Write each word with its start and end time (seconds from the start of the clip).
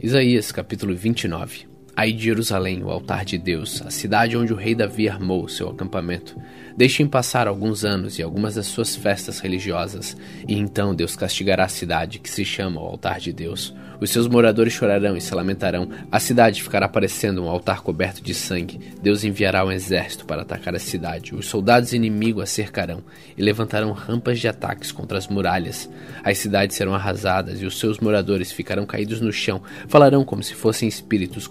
Isaías 0.00 0.52
capítulo 0.52 0.94
29 0.94 1.77
Aí 1.98 2.12
de 2.12 2.22
Jerusalém, 2.22 2.84
o 2.84 2.90
altar 2.90 3.24
de 3.24 3.36
Deus, 3.36 3.82
a 3.84 3.90
cidade 3.90 4.36
onde 4.36 4.52
o 4.52 4.56
rei 4.56 4.72
Davi 4.72 5.08
armou 5.08 5.48
seu 5.48 5.68
acampamento. 5.68 6.40
Deixem 6.76 7.08
passar 7.08 7.48
alguns 7.48 7.84
anos 7.84 8.20
e 8.20 8.22
algumas 8.22 8.54
das 8.54 8.66
suas 8.66 8.94
festas 8.94 9.40
religiosas, 9.40 10.16
e 10.46 10.54
então 10.54 10.94
Deus 10.94 11.16
castigará 11.16 11.64
a 11.64 11.68
cidade 11.68 12.20
que 12.20 12.30
se 12.30 12.44
chama 12.44 12.80
o 12.80 12.84
altar 12.84 13.18
de 13.18 13.32
Deus. 13.32 13.74
Os 14.00 14.10
seus 14.10 14.28
moradores 14.28 14.72
chorarão 14.72 15.16
e 15.16 15.20
se 15.20 15.34
lamentarão. 15.34 15.88
A 16.10 16.20
cidade 16.20 16.62
ficará 16.62 16.88
parecendo 16.88 17.42
um 17.42 17.48
altar 17.48 17.80
coberto 17.80 18.22
de 18.22 18.32
sangue. 18.32 18.78
Deus 19.02 19.24
enviará 19.24 19.64
um 19.64 19.72
exército 19.72 20.24
para 20.24 20.42
atacar 20.42 20.74
a 20.74 20.78
cidade. 20.78 21.34
Os 21.34 21.46
soldados 21.46 21.92
inimigos 21.92 22.44
a 22.44 22.46
cercarão 22.46 23.02
e 23.36 23.42
levantarão 23.42 23.90
rampas 23.90 24.38
de 24.38 24.46
ataques 24.46 24.92
contra 24.92 25.18
as 25.18 25.26
muralhas. 25.26 25.90
As 26.22 26.38
cidades 26.38 26.76
serão 26.76 26.94
arrasadas 26.94 27.60
e 27.60 27.66
os 27.66 27.76
seus 27.76 27.98
moradores 27.98 28.52
ficarão 28.52 28.86
caídos 28.86 29.20
no 29.20 29.32
chão. 29.32 29.60
Falarão 29.88 30.24
como 30.24 30.44
se 30.44 30.54
fossem 30.54 30.88
espíritos 30.88 31.48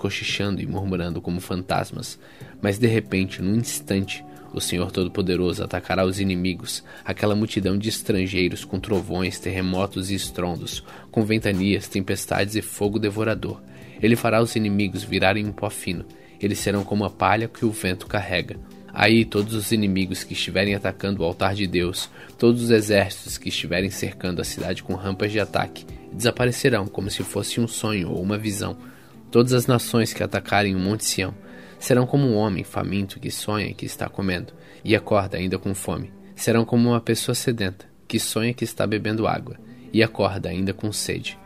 e 0.61 0.65
murmurando 0.65 1.21
como 1.21 1.39
fantasmas. 1.39 2.19
Mas 2.61 2.77
de 2.77 2.87
repente, 2.87 3.41
num 3.41 3.55
instante, 3.55 4.23
o 4.53 4.61
Senhor 4.61 4.91
Todo-Poderoso 4.91 5.63
atacará 5.63 6.05
os 6.05 6.19
inimigos, 6.19 6.83
aquela 7.03 7.35
multidão 7.35 7.77
de 7.77 7.89
estrangeiros 7.89 8.63
com 8.63 8.79
trovões, 8.79 9.39
terremotos 9.39 10.09
e 10.09 10.15
estrondos, 10.15 10.83
com 11.11 11.23
ventanias, 11.23 11.87
tempestades 11.87 12.55
e 12.55 12.61
fogo 12.61 12.97
devorador. 12.97 13.61
Ele 14.01 14.15
fará 14.15 14.41
os 14.41 14.55
inimigos 14.55 15.03
virarem 15.03 15.45
um 15.45 15.51
pó 15.51 15.69
fino. 15.69 16.05
Eles 16.39 16.59
serão 16.59 16.83
como 16.83 17.03
a 17.03 17.09
palha 17.09 17.47
que 17.47 17.65
o 17.65 17.71
vento 17.71 18.07
carrega. 18.07 18.57
Aí 18.93 19.25
todos 19.25 19.53
os 19.53 19.71
inimigos 19.71 20.23
que 20.23 20.33
estiverem 20.33 20.73
atacando 20.73 21.21
o 21.21 21.25
altar 21.25 21.53
de 21.53 21.67
Deus, 21.67 22.09
todos 22.37 22.63
os 22.63 22.71
exércitos 22.71 23.37
que 23.37 23.49
estiverem 23.49 23.89
cercando 23.89 24.41
a 24.41 24.43
cidade 24.43 24.81
com 24.81 24.95
rampas 24.95 25.31
de 25.31 25.39
ataque, 25.39 25.85
desaparecerão 26.11 26.87
como 26.87 27.09
se 27.09 27.23
fosse 27.23 27.59
um 27.59 27.67
sonho 27.67 28.09
ou 28.09 28.21
uma 28.21 28.37
visão. 28.37 28.75
Todas 29.31 29.53
as 29.53 29.67
nações 29.67 30.13
que 30.13 30.23
atacarem 30.23 30.75
o 30.75 30.79
Monte 30.79 31.05
Sião 31.05 31.33
Serão 31.79 32.07
como 32.07 32.27
um 32.27 32.35
homem 32.35 32.63
faminto 32.63 33.19
que 33.19 33.29
sonha 33.29 33.73
que 33.73 33.85
está 33.85 34.09
comendo 34.09 34.53
e 34.83 34.95
acorda 34.95 35.37
ainda 35.37 35.59
com 35.59 35.75
fome. 35.75 36.11
Serão 36.35 36.65
como 36.65 36.89
uma 36.89 37.01
pessoa 37.01 37.35
sedenta 37.35 37.85
que 38.07 38.19
sonha 38.19 38.53
que 38.53 38.63
está 38.63 38.87
bebendo 38.87 39.27
água 39.27 39.57
e 39.93 40.01
acorda 40.01 40.49
ainda 40.49 40.73
com 40.73 40.91
sede. 40.91 41.37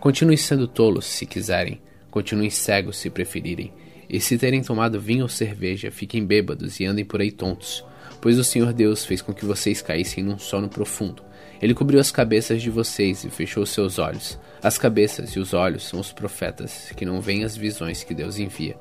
Continuem 0.00 0.36
sendo 0.36 0.66
tolos 0.66 1.06
se 1.06 1.26
quiserem, 1.26 1.80
continuem 2.10 2.50
cegos 2.50 2.96
se 2.96 3.10
preferirem, 3.10 3.72
e 4.08 4.20
se 4.20 4.38
terem 4.38 4.62
tomado 4.62 5.00
vinho 5.00 5.22
ou 5.22 5.28
cerveja, 5.28 5.90
fiquem 5.90 6.24
bêbados 6.24 6.78
e 6.78 6.84
andem 6.84 7.04
por 7.04 7.20
aí 7.20 7.32
tontos, 7.32 7.84
pois 8.20 8.38
o 8.38 8.44
Senhor 8.44 8.72
Deus 8.72 9.04
fez 9.04 9.20
com 9.20 9.34
que 9.34 9.44
vocês 9.44 9.82
caíssem 9.82 10.22
num 10.22 10.38
sono 10.38 10.68
profundo. 10.68 11.25
Ele 11.60 11.74
cobriu 11.74 12.00
as 12.00 12.10
cabeças 12.10 12.62
de 12.62 12.70
vocês 12.70 13.24
e 13.24 13.30
fechou 13.30 13.64
seus 13.64 13.98
olhos. 13.98 14.38
As 14.62 14.78
cabeças 14.78 15.30
e 15.30 15.38
os 15.38 15.54
olhos 15.54 15.84
são 15.84 16.00
os 16.00 16.12
profetas, 16.12 16.92
que 16.96 17.04
não 17.04 17.20
veem 17.20 17.44
as 17.44 17.56
visões 17.56 18.02
que 18.02 18.14
Deus 18.14 18.38
envia. 18.38 18.76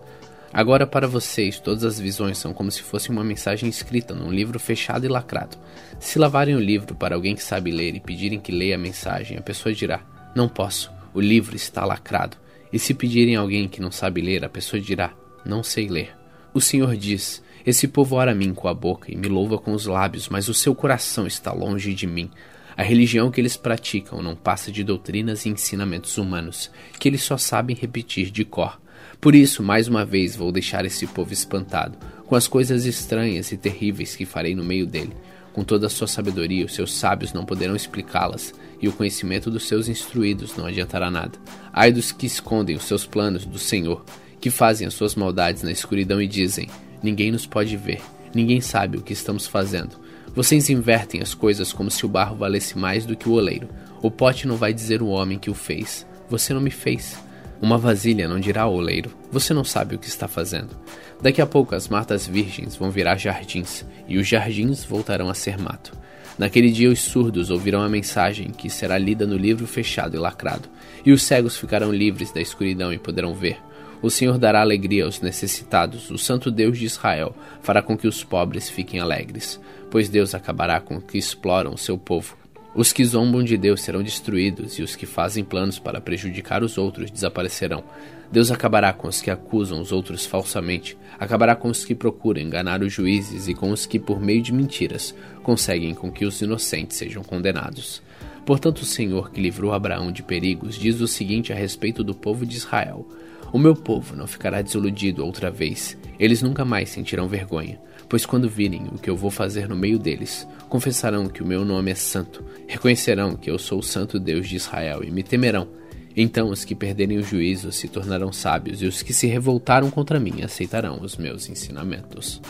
Agora, 0.54 0.88
para 0.88 1.08
vocês, 1.08 1.60
todas 1.60 1.84
as 1.84 2.00
visões 2.00 2.38
são 2.38 2.54
como 2.54 2.72
se 2.72 2.82
fosse 2.82 3.10
uma 3.10 3.24
mensagem 3.24 3.68
escrita 3.68 4.14
num 4.14 4.32
livro 4.32 4.58
fechado 4.58 5.06
e 5.06 5.10
lacrado. 5.10 5.58
Se 6.00 6.18
lavarem 6.18 6.56
o 6.56 6.60
livro 6.60 6.96
para 6.96 7.14
alguém 7.14 7.36
que 7.36 7.44
sabe 7.44 7.72
ler 7.72 7.94
e 7.96 8.00
pedirem 8.00 8.40
que 8.40 8.54
leia 8.54 8.76
a 8.76 8.78
mensagem, 8.78 9.38
a 9.38 9.42
pessoa 9.42 9.76
dirá: 9.76 10.02
Não 10.34 10.48
posso, 10.48 10.92
o 11.14 11.20
livro 11.20 11.56
está 11.56 11.86
lacrado. 11.86 12.38
E 12.72 12.80
se 12.80 12.94
pedirem 12.94 13.36
a 13.36 13.42
alguém 13.42 13.68
que 13.68 13.82
não 13.82 13.92
sabe 13.92 14.22
ler, 14.22 14.46
a 14.46 14.50
pessoa 14.50 14.82
dirá: 14.82 15.14
Não 15.46 15.62
sei 15.62 15.88
ler. 15.88 16.16
O 16.54 16.62
Senhor 16.62 16.96
diz: 16.96 17.44
Esse 17.66 17.86
povo 17.86 18.16
ora 18.16 18.32
a 18.32 18.36
mim 18.36 18.54
com 18.54 18.70
a 18.70 18.74
boca 18.74 19.12
e 19.12 19.16
me 19.18 19.28
louva 19.28 19.58
com 19.58 19.74
os 19.74 19.86
lábios, 19.86 20.30
mas 20.30 20.48
o 20.48 20.54
seu 20.54 20.74
coração 20.74 21.28
está 21.28 21.52
longe 21.52 21.94
de 21.94 22.08
mim. 22.08 22.32
A 22.78 22.84
religião 22.84 23.32
que 23.32 23.40
eles 23.40 23.56
praticam 23.56 24.22
não 24.22 24.36
passa 24.36 24.72
de 24.72 24.84
doutrinas 24.84 25.46
e 25.46 25.50
ensinamentos 25.50 26.18
humanos, 26.18 26.70
que 27.00 27.08
eles 27.08 27.24
só 27.24 27.38
sabem 27.38 27.76
repetir 27.76 28.30
de 28.30 28.44
cor. 28.44 28.80
Por 29.22 29.34
isso, 29.34 29.64
mais 29.64 29.88
uma 29.88 30.04
vez, 30.04 30.36
vou 30.36 30.52
deixar 30.52 30.84
esse 30.86 31.08
povo 31.08 31.32
espantado, 31.32 31.98
com 32.26 32.36
as 32.36 32.48
coisas 32.48 32.86
estranhas 32.86 33.52
e 33.52 33.58
terríveis 33.58 34.16
que 34.16 34.26
farei 34.26 34.54
no 34.54 34.64
meio 34.64 34.86
dele. 34.86 35.14
Com 35.54 35.64
toda 35.64 35.88
a 35.88 35.90
sua 35.90 36.08
sabedoria, 36.08 36.66
os 36.66 36.74
seus 36.74 36.94
sábios 36.94 37.32
não 37.32 37.46
poderão 37.46 37.78
explicá-las, 37.78 38.54
e 38.82 38.90
o 38.90 38.92
conhecimento 38.92 39.50
dos 39.50 39.68
seus 39.68 39.88
instruídos 39.88 40.58
não 40.58 40.66
adiantará 40.66 41.10
nada. 41.10 41.40
Ai 41.72 41.94
dos 41.94 42.12
que 42.12 42.26
escondem 42.26 42.76
os 42.76 42.84
seus 42.84 43.06
planos 43.06 43.46
do 43.46 43.58
Senhor, 43.58 44.04
que 44.42 44.52
fazem 44.52 44.86
as 44.86 44.94
suas 44.94 45.16
maldades 45.16 45.64
na 45.64 45.72
escuridão 45.72 46.22
e 46.22 46.28
dizem: 46.28 46.68
Ninguém 47.02 47.32
nos 47.32 47.46
pode 47.46 47.78
ver, 47.78 48.02
ninguém 48.34 48.60
sabe 48.60 48.98
o 48.98 49.02
que 49.02 49.14
estamos 49.14 49.48
fazendo. 49.48 50.05
Vocês 50.36 50.70
invertem 50.70 51.22
as 51.22 51.34
coisas 51.34 51.72
como 51.72 51.90
se 51.90 52.06
o 52.06 52.10
barro 52.10 52.36
valesse 52.36 52.78
mais 52.78 53.06
do 53.06 53.16
que 53.16 53.30
o 53.30 53.32
oleiro. 53.32 53.70
O 54.02 54.12
pote 54.12 54.46
não 54.46 54.58
vai 54.58 54.74
dizer 54.74 55.02
o 55.02 55.08
homem 55.08 55.40
que 55.40 55.50
o 55.50 55.54
fez: 55.54 56.06
Você 56.30 56.54
não 56.54 56.60
me 56.60 56.72
fez. 56.72 57.18
Uma 57.62 57.78
vasilha 57.78 58.28
não 58.28 58.38
dirá 58.38 58.64
ao 58.64 58.74
oleiro: 58.74 59.16
Você 59.32 59.54
não 59.54 59.64
sabe 59.64 59.96
o 59.96 60.00
que 60.00 60.10
está 60.10 60.28
fazendo. 60.28 60.78
Daqui 61.22 61.42
a 61.42 61.46
pouco 61.46 61.74
as 61.74 61.88
matas 61.88 62.28
virgens 62.28 62.76
vão 62.76 62.92
virar 62.92 63.16
jardins, 63.16 63.86
e 64.10 64.18
os 64.18 64.28
jardins 64.28 64.84
voltarão 64.84 65.30
a 65.30 65.34
ser 65.34 65.58
mato. 65.58 65.94
Naquele 66.38 66.70
dia 66.70 66.90
os 66.90 67.00
surdos 67.00 67.50
ouvirão 67.50 67.82
a 67.82 67.88
mensagem 67.88 68.50
que 68.50 68.70
será 68.70 68.98
lida 68.98 69.26
no 69.26 69.38
livro 69.38 69.66
fechado 69.66 70.18
e 70.18 70.20
lacrado, 70.20 70.68
e 71.06 71.12
os 71.12 71.24
cegos 71.24 71.58
ficarão 71.58 71.94
livres 71.94 72.32
da 72.32 72.42
escuridão 72.42 72.92
e 72.92 72.98
poderão 72.98 73.34
ver. 73.34 73.58
O 74.02 74.10
Senhor 74.10 74.38
dará 74.38 74.62
alegria 74.62 75.06
aos 75.06 75.22
necessitados, 75.22 76.10
o 76.12 76.18
Santo 76.18 76.52
Deus 76.52 76.78
de 76.78 76.86
Israel 76.86 77.36
fará 77.62 77.82
com 77.82 77.98
que 77.98 78.08
os 78.08 78.24
pobres 78.24 78.70
fiquem 78.70 79.00
alegres, 79.00 79.60
pois 79.90 80.10
Deus 80.10 80.36
acabará 80.36 80.80
com 80.80 80.98
os 80.98 81.04
que 81.04 81.18
exploram 81.18 81.74
o 81.74 81.78
seu 81.78 81.98
povo 81.98 82.38
os 82.76 82.92
que 82.92 83.06
zombam 83.06 83.42
de 83.42 83.56
Deus 83.56 83.82
serão 83.82 84.04
destruídos, 84.04 84.78
e 84.78 84.84
os 84.84 84.98
que 84.98 85.06
fazem 85.06 85.46
planos 85.46 85.80
para 85.80 86.02
prejudicar 86.02 86.62
os 86.62 86.78
outros 86.78 87.10
desaparecerão. 87.10 87.86
Deus 88.30 88.52
acabará 88.52 88.92
com 88.92 89.08
os 89.08 89.22
que 89.22 89.32
acusam 89.32 89.80
os 89.80 89.94
outros 89.94 90.26
falsamente, 90.26 90.98
acabará 91.18 91.56
com 91.56 91.70
os 91.70 91.86
que 91.86 91.96
procuram 91.96 92.42
enganar 92.42 92.84
os 92.84 92.92
juízes 92.92 93.48
e 93.48 93.54
com 93.54 93.72
os 93.72 93.86
que, 93.86 93.98
por 93.98 94.20
meio 94.20 94.42
de 94.42 94.52
mentiras, 94.52 95.16
conseguem 95.42 95.96
com 95.96 96.12
que 96.12 96.26
os 96.26 96.42
inocentes 96.42 96.98
sejam 96.98 97.24
condenados. 97.24 98.02
Portanto, 98.46 98.80
o 98.80 98.86
Senhor 98.86 99.32
que 99.32 99.42
livrou 99.42 99.74
Abraão 99.74 100.12
de 100.12 100.22
perigos 100.22 100.76
diz 100.76 101.02
o 101.02 101.08
seguinte 101.08 101.52
a 101.52 101.56
respeito 101.56 102.04
do 102.04 102.14
povo 102.14 102.46
de 102.46 102.56
Israel: 102.56 103.08
O 103.52 103.58
meu 103.58 103.76
povo 103.76 104.16
não 104.16 104.28
ficará 104.28 104.62
desiludido 104.62 105.26
outra 105.26 105.50
vez, 105.50 105.98
eles 106.20 106.44
nunca 106.44 106.64
mais 106.64 106.90
sentirão 106.90 107.28
vergonha. 107.28 107.80
Pois 108.08 108.24
quando 108.24 108.48
virem 108.48 108.88
o 108.92 109.00
que 109.00 109.10
eu 109.10 109.16
vou 109.16 109.32
fazer 109.32 109.68
no 109.68 109.76
meio 109.76 109.98
deles, 109.98 110.48
confessarão 110.70 111.28
que 111.28 111.42
o 111.42 111.46
meu 111.46 111.66
nome 111.66 111.90
é 111.90 111.96
santo, 111.96 112.46
reconhecerão 112.68 113.36
que 113.36 113.50
eu 113.50 113.58
sou 113.58 113.80
o 113.80 113.84
santo 113.84 114.20
Deus 114.20 114.48
de 114.48 114.58
Israel 114.58 115.04
e 115.04 115.10
me 115.10 115.24
temerão. 115.24 115.68
Então 116.16 116.50
os 116.50 116.64
que 116.64 116.76
perderem 116.76 117.18
o 117.18 117.24
juízo 117.24 117.72
se 117.72 117.88
tornarão 117.88 118.32
sábios, 118.32 118.82
e 118.82 118.86
os 118.86 119.02
que 119.02 119.12
se 119.12 119.26
revoltaram 119.26 119.90
contra 119.90 120.20
mim 120.20 120.44
aceitarão 120.44 121.02
os 121.02 121.18
meus 121.18 121.50
ensinamentos. 121.50 122.42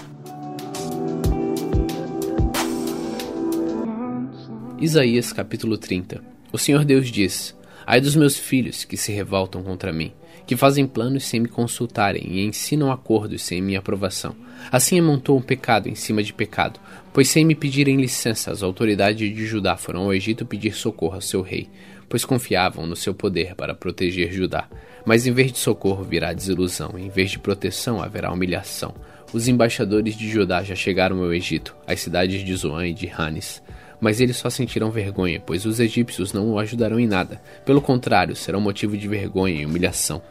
Isaías 4.80 5.31
capítulo 5.31 5.78
30 5.78 6.22
O 6.52 6.58
Senhor 6.58 6.84
Deus 6.84 7.09
diz: 7.09 7.56
Ai 7.88 8.02
dos 8.02 8.16
meus 8.16 8.38
filhos 8.38 8.84
que 8.84 8.97
se 8.97 9.12
revoltam 9.13 9.63
contra 9.63 9.94
mim 9.94 10.12
que 10.46 10.56
fazem 10.56 10.86
planos 10.86 11.24
sem 11.24 11.40
me 11.40 11.47
consultarem 11.47 12.24
e 12.28 12.46
ensinam 12.46 12.91
acordos 12.91 13.41
sem 13.41 13.62
minha 13.62 13.80
aprovação. 13.80 14.36
Assim 14.72 15.00
amontou 15.00 15.38
um 15.38 15.41
pecado 15.41 15.90
em 15.90 15.96
cima 15.96 16.22
de 16.22 16.34
pecado, 16.34 16.80
pois 17.13 17.30
sem 17.30 17.44
me 17.44 17.56
pedirem 17.56 17.97
licença 17.97 18.52
as 18.52 18.62
autoridades 18.62 19.34
de 19.34 19.46
Judá 19.46 19.75
foram 19.75 20.03
ao 20.03 20.13
Egito 20.13 20.46
pedir 20.46 20.75
socorro 20.75 21.16
ao 21.16 21.22
seu 21.22 21.42
rei, 21.42 21.69
pois 22.07 22.25
confiavam 22.25 22.86
no 22.86 22.96
seu 22.96 23.13
poder 23.13 23.56
para 23.56 23.74
proteger 23.74 24.31
Judá. 24.31 24.68
Mas 25.06 25.25
em 25.25 25.31
vez 25.31 25.52
de 25.52 25.57
socorro 25.57 26.03
virá 26.03 26.34
desilusão, 26.34 26.94
em 26.97 27.09
vez 27.09 27.31
de 27.31 27.40
proteção 27.40 28.02
haverá 28.02 28.31
humilhação. 28.31 28.94
Os 29.34 29.47
embaixadores 29.47 30.16
de 30.16 30.30
Judá 30.30 30.63
já 30.63 30.75
chegaram 30.75 31.24
ao 31.24 31.34
Egito, 31.34 31.75
às 31.88 32.00
cidades 32.02 32.44
de 32.44 32.56
Zoan 32.56 32.88
e 32.88 32.94
de 32.94 33.07
Hanes 33.07 33.62
mas 34.00 34.19
eles 34.19 34.38
só 34.38 34.50
sentirão 34.50 34.91
vergonha, 34.91 35.39
pois 35.39 35.66
os 35.66 35.79
egípcios 35.79 36.33
não 36.33 36.50
o 36.50 36.59
ajudarão 36.59 37.00
em 37.00 37.07
nada. 37.07 37.41
Pelo 37.65 37.81
contrário, 37.81 38.36
serão 38.36 38.59
motivo 38.59 38.97
de 38.97 39.07
vergonha 39.07 39.62
e 39.62 39.65
humilhação. 39.65 40.21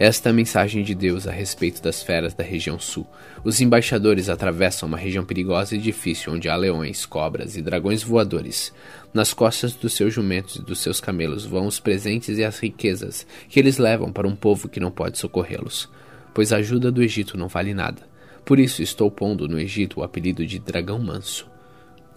Esta 0.00 0.28
é 0.28 0.30
a 0.30 0.32
mensagem 0.32 0.82
de 0.82 0.94
Deus 0.94 1.26
a 1.26 1.30
respeito 1.30 1.82
das 1.82 2.02
feras 2.02 2.32
da 2.32 2.42
região 2.42 2.78
sul. 2.78 3.06
Os 3.44 3.60
embaixadores 3.60 4.30
atravessam 4.30 4.88
uma 4.88 4.96
região 4.96 5.26
perigosa 5.26 5.76
e 5.76 5.78
difícil 5.78 6.32
onde 6.32 6.48
há 6.48 6.56
leões, 6.56 7.04
cobras 7.04 7.54
e 7.54 7.60
dragões 7.60 8.02
voadores. 8.02 8.72
Nas 9.12 9.34
costas 9.34 9.74
dos 9.74 9.92
seus 9.92 10.14
jumentos 10.14 10.56
e 10.56 10.62
dos 10.62 10.78
seus 10.78 11.02
camelos 11.02 11.44
vão 11.44 11.66
os 11.66 11.78
presentes 11.78 12.38
e 12.38 12.44
as 12.44 12.58
riquezas 12.58 13.26
que 13.46 13.60
eles 13.60 13.76
levam 13.76 14.10
para 14.10 14.26
um 14.26 14.34
povo 14.34 14.70
que 14.70 14.80
não 14.80 14.90
pode 14.90 15.18
socorrê-los, 15.18 15.86
pois 16.32 16.50
a 16.50 16.56
ajuda 16.56 16.90
do 16.90 17.02
Egito 17.02 17.36
não 17.36 17.48
vale 17.48 17.74
nada. 17.74 18.00
Por 18.42 18.58
isso 18.58 18.82
estou 18.82 19.10
pondo 19.10 19.46
no 19.46 19.60
Egito 19.60 20.00
o 20.00 20.02
apelido 20.02 20.46
de 20.46 20.58
dragão 20.58 20.98
manso. 20.98 21.49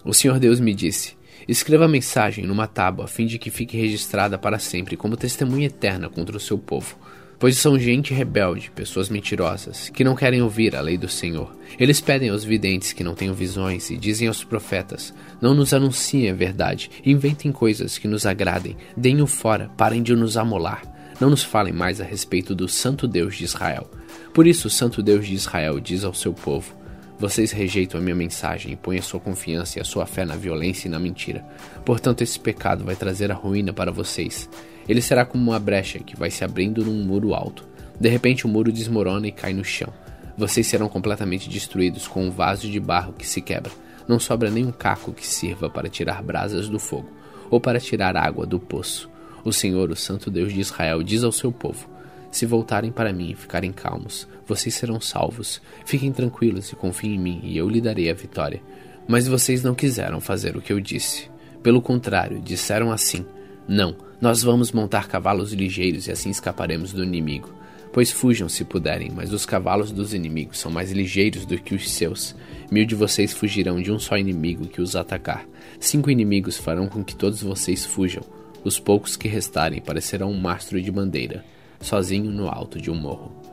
O 0.04 0.12
Senhor 0.12 0.38
Deus 0.38 0.60
me 0.60 0.74
disse: 0.74 1.16
Escreva 1.48 1.86
a 1.86 1.88
mensagem 1.88 2.46
numa 2.46 2.66
tábua, 2.66 3.06
a 3.06 3.08
fim 3.08 3.26
de 3.26 3.38
que 3.38 3.50
fique 3.50 3.76
registrada 3.76 4.36
para 4.36 4.58
sempre 4.58 4.96
como 4.96 5.16
testemunha 5.16 5.66
eterna 5.66 6.10
contra 6.10 6.36
o 6.36 6.40
seu 6.40 6.58
povo. 6.58 6.96
Pois 7.38 7.56
são 7.56 7.78
gente 7.78 8.14
rebelde, 8.14 8.70
pessoas 8.70 9.08
mentirosas, 9.08 9.88
que 9.88 10.04
não 10.04 10.14
querem 10.14 10.40
ouvir 10.40 10.76
a 10.76 10.80
lei 10.80 10.96
do 10.96 11.08
Senhor. 11.08 11.54
Eles 11.78 12.00
pedem 12.00 12.30
aos 12.30 12.44
videntes 12.44 12.92
que 12.92 13.02
não 13.02 13.14
tenham 13.14 13.34
visões 13.34 13.90
e 13.90 13.96
dizem 13.96 14.28
aos 14.28 14.44
profetas: 14.44 15.12
Não 15.40 15.54
nos 15.54 15.72
anunciem 15.72 16.30
a 16.30 16.34
verdade, 16.34 16.90
inventem 17.04 17.50
coisas 17.50 17.98
que 17.98 18.06
nos 18.06 18.26
agradem, 18.26 18.76
deem-o 18.96 19.26
fora, 19.26 19.70
parem 19.76 20.02
de 20.02 20.14
nos 20.14 20.36
amolar. 20.36 20.82
Não 21.20 21.30
nos 21.30 21.42
falem 21.42 21.72
mais 21.72 22.00
a 22.00 22.04
respeito 22.04 22.54
do 22.54 22.68
Santo 22.68 23.06
Deus 23.06 23.36
de 23.36 23.44
Israel. 23.44 23.90
Por 24.32 24.46
isso, 24.46 24.68
o 24.68 24.70
Santo 24.70 25.02
Deus 25.02 25.26
de 25.26 25.34
Israel 25.34 25.80
diz 25.80 26.04
ao 26.04 26.14
seu 26.14 26.32
povo: 26.32 26.74
Vocês 27.18 27.52
rejeitam 27.52 28.00
a 28.00 28.02
minha 28.02 28.14
mensagem 28.14 28.72
e 28.72 28.76
põem 28.76 28.98
a 28.98 29.02
sua 29.02 29.20
confiança 29.20 29.78
e 29.78 29.82
a 29.82 29.84
sua 29.84 30.04
fé 30.04 30.24
na 30.24 30.34
violência 30.34 30.88
e 30.88 30.90
na 30.90 30.98
mentira. 30.98 31.44
Portanto, 31.84 32.22
esse 32.22 32.38
pecado 32.38 32.84
vai 32.84 32.96
trazer 32.96 33.30
a 33.30 33.34
ruína 33.34 33.72
para 33.72 33.92
vocês. 33.92 34.48
Ele 34.88 35.00
será 35.00 35.24
como 35.24 35.50
uma 35.50 35.58
brecha 35.58 36.00
que 36.00 36.16
vai 36.16 36.30
se 36.30 36.44
abrindo 36.44 36.84
num 36.84 37.04
muro 37.04 37.32
alto. 37.32 37.66
De 37.98 38.08
repente, 38.08 38.44
o 38.44 38.48
muro 38.48 38.72
desmorona 38.72 39.28
e 39.28 39.32
cai 39.32 39.52
no 39.52 39.64
chão. 39.64 39.92
Vocês 40.36 40.66
serão 40.66 40.88
completamente 40.88 41.48
destruídos 41.48 42.08
com 42.08 42.26
um 42.26 42.30
vaso 42.30 42.68
de 42.68 42.80
barro 42.80 43.12
que 43.12 43.26
se 43.26 43.40
quebra. 43.40 43.70
Não 44.08 44.18
sobra 44.18 44.50
nenhum 44.50 44.72
caco 44.72 45.12
que 45.12 45.26
sirva 45.26 45.70
para 45.70 45.88
tirar 45.88 46.22
brasas 46.22 46.68
do 46.68 46.78
fogo 46.78 47.08
ou 47.48 47.60
para 47.60 47.78
tirar 47.78 48.16
água 48.16 48.44
do 48.44 48.58
poço. 48.58 49.08
O 49.44 49.52
Senhor, 49.52 49.90
o 49.90 49.96
Santo 49.96 50.30
Deus 50.30 50.52
de 50.52 50.60
Israel, 50.60 51.02
diz 51.02 51.22
ao 51.22 51.30
seu 51.30 51.52
povo: 51.52 51.88
Se 52.34 52.46
voltarem 52.46 52.90
para 52.90 53.12
mim 53.12 53.30
e 53.30 53.34
ficarem 53.36 53.70
calmos, 53.70 54.26
vocês 54.44 54.74
serão 54.74 55.00
salvos. 55.00 55.62
Fiquem 55.84 56.10
tranquilos 56.10 56.72
e 56.72 56.74
confiem 56.74 57.14
em 57.14 57.18
mim, 57.18 57.40
e 57.44 57.56
eu 57.56 57.68
lhe 57.68 57.80
darei 57.80 58.10
a 58.10 58.12
vitória. 58.12 58.60
Mas 59.06 59.28
vocês 59.28 59.62
não 59.62 59.72
quiseram 59.72 60.20
fazer 60.20 60.56
o 60.56 60.60
que 60.60 60.72
eu 60.72 60.80
disse. 60.80 61.30
Pelo 61.62 61.80
contrário, 61.80 62.40
disseram 62.40 62.90
assim: 62.90 63.24
Não, 63.68 63.96
nós 64.20 64.42
vamos 64.42 64.72
montar 64.72 65.06
cavalos 65.06 65.52
ligeiros 65.52 66.08
e 66.08 66.10
assim 66.10 66.30
escaparemos 66.30 66.92
do 66.92 67.04
inimigo. 67.04 67.54
Pois 67.92 68.10
fujam 68.10 68.48
se 68.48 68.64
puderem, 68.64 69.12
mas 69.14 69.32
os 69.32 69.46
cavalos 69.46 69.92
dos 69.92 70.12
inimigos 70.12 70.58
são 70.58 70.72
mais 70.72 70.90
ligeiros 70.90 71.46
do 71.46 71.56
que 71.56 71.72
os 71.72 71.88
seus. 71.88 72.34
Mil 72.68 72.84
de 72.84 72.96
vocês 72.96 73.32
fugirão 73.32 73.80
de 73.80 73.92
um 73.92 73.98
só 74.00 74.18
inimigo 74.18 74.66
que 74.66 74.82
os 74.82 74.96
atacar. 74.96 75.46
Cinco 75.78 76.10
inimigos 76.10 76.56
farão 76.56 76.88
com 76.88 77.04
que 77.04 77.14
todos 77.14 77.44
vocês 77.44 77.86
fujam. 77.86 78.24
Os 78.64 78.80
poucos 78.80 79.14
que 79.14 79.28
restarem 79.28 79.80
parecerão 79.80 80.32
um 80.32 80.40
mastro 80.40 80.82
de 80.82 80.90
bandeira, 80.90 81.44
sozinho 81.84 82.30
no 82.30 82.48
alto 82.48 82.80
de 82.80 82.90
um 82.90 82.94
morro. 82.94 83.44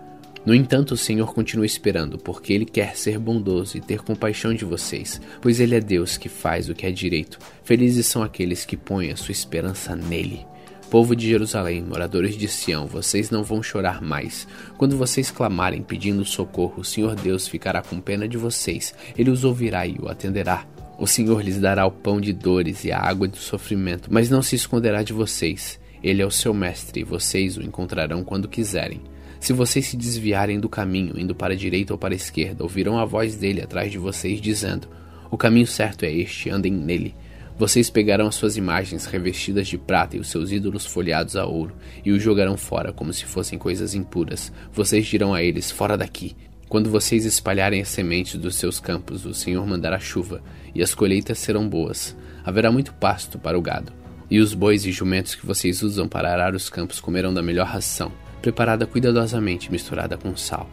No 0.43 0.55
entanto, 0.55 0.95
o 0.95 0.97
Senhor 0.97 1.33
continua 1.35 1.65
esperando, 1.65 2.17
porque 2.17 2.51
Ele 2.51 2.65
quer 2.65 2.97
ser 2.97 3.19
bondoso 3.19 3.77
e 3.77 3.81
ter 3.81 4.01
compaixão 4.01 4.53
de 4.53 4.65
vocês, 4.65 5.21
pois 5.39 5.59
Ele 5.59 5.75
é 5.75 5.79
Deus 5.79 6.17
que 6.17 6.27
faz 6.27 6.67
o 6.67 6.73
que 6.73 6.87
é 6.87 6.91
direito. 6.91 7.37
Felizes 7.63 8.07
são 8.07 8.23
aqueles 8.23 8.65
que 8.65 8.75
põem 8.75 9.11
a 9.11 9.15
sua 9.15 9.31
esperança 9.31 9.95
nele. 9.95 10.45
Povo 10.89 11.15
de 11.15 11.29
Jerusalém, 11.29 11.83
moradores 11.83 12.35
de 12.35 12.47
Sião, 12.47 12.87
vocês 12.87 13.29
não 13.29 13.43
vão 13.43 13.61
chorar 13.61 14.01
mais. 14.01 14.47
Quando 14.77 14.97
vocês 14.97 15.29
clamarem 15.29 15.81
pedindo 15.81 16.25
socorro, 16.25 16.81
o 16.81 16.83
Senhor 16.83 17.15
Deus 17.15 17.47
ficará 17.47 17.81
com 17.81 18.01
pena 18.01 18.27
de 18.27 18.35
vocês. 18.35 18.93
Ele 19.17 19.29
os 19.29 19.45
ouvirá 19.45 19.85
e 19.85 19.95
o 20.01 20.09
atenderá. 20.09 20.65
O 20.99 21.07
Senhor 21.07 21.41
lhes 21.41 21.59
dará 21.59 21.85
o 21.85 21.91
pão 21.91 22.19
de 22.19 22.33
dores 22.33 22.83
e 22.83 22.91
a 22.91 22.99
água 22.99 23.27
do 23.27 23.37
sofrimento, 23.37 24.09
mas 24.11 24.29
não 24.29 24.41
se 24.41 24.55
esconderá 24.55 25.01
de 25.01 25.13
vocês. 25.13 25.79
Ele 26.03 26.21
é 26.21 26.25
o 26.25 26.31
seu 26.31 26.53
mestre 26.53 27.01
e 27.01 27.03
vocês 27.03 27.57
o 27.57 27.61
encontrarão 27.61 28.23
quando 28.23 28.47
quiserem. 28.47 29.01
Se 29.39 29.53
vocês 29.53 29.87
se 29.87 29.97
desviarem 29.97 30.59
do 30.59 30.69
caminho, 30.69 31.19
indo 31.19 31.33
para 31.33 31.53
a 31.53 31.57
direita 31.57 31.93
ou 31.93 31.97
para 31.97 32.13
a 32.13 32.15
esquerda, 32.15 32.63
ouvirão 32.63 32.99
a 32.99 33.05
voz 33.05 33.35
dele 33.35 33.61
atrás 33.61 33.91
de 33.91 33.97
vocês 33.97 34.39
dizendo: 34.39 34.87
O 35.29 35.37
caminho 35.37 35.65
certo 35.65 36.03
é 36.03 36.11
este, 36.11 36.49
andem 36.49 36.71
nele. 36.71 37.15
Vocês 37.57 37.89
pegarão 37.89 38.27
as 38.27 38.35
suas 38.35 38.57
imagens 38.57 39.05
revestidas 39.05 39.67
de 39.67 39.77
prata 39.77 40.17
e 40.17 40.19
os 40.19 40.29
seus 40.29 40.51
ídolos 40.51 40.85
folheados 40.85 41.35
a 41.35 41.45
ouro 41.45 41.75
e 42.03 42.11
os 42.11 42.21
jogarão 42.21 42.57
fora 42.57 42.91
como 42.91 43.13
se 43.13 43.25
fossem 43.25 43.59
coisas 43.59 43.93
impuras. 43.93 44.51
Vocês 44.71 45.05
dirão 45.05 45.33
a 45.33 45.43
eles: 45.43 45.69
Fora 45.71 45.97
daqui! 45.97 46.35
Quando 46.69 46.89
vocês 46.89 47.25
espalharem 47.25 47.81
as 47.81 47.89
sementes 47.89 48.39
dos 48.39 48.55
seus 48.55 48.79
campos, 48.79 49.25
o 49.25 49.33
Senhor 49.33 49.67
mandará 49.67 49.99
chuva, 49.99 50.41
e 50.73 50.81
as 50.81 50.95
colheitas 50.95 51.37
serão 51.37 51.67
boas. 51.67 52.15
Haverá 52.45 52.71
muito 52.71 52.93
pasto 52.93 53.37
para 53.37 53.59
o 53.59 53.61
gado. 53.61 54.00
E 54.31 54.39
os 54.39 54.53
bois 54.53 54.85
e 54.85 54.93
jumentos 54.93 55.35
que 55.35 55.45
vocês 55.45 55.83
usam 55.83 56.07
para 56.07 56.31
arar 56.31 56.55
os 56.55 56.69
campos 56.69 57.01
comerão 57.01 57.33
da 57.33 57.41
melhor 57.41 57.67
ração, 57.67 58.13
preparada 58.41 58.87
cuidadosamente 58.87 59.69
misturada 59.69 60.17
com 60.17 60.37
sal. 60.37 60.69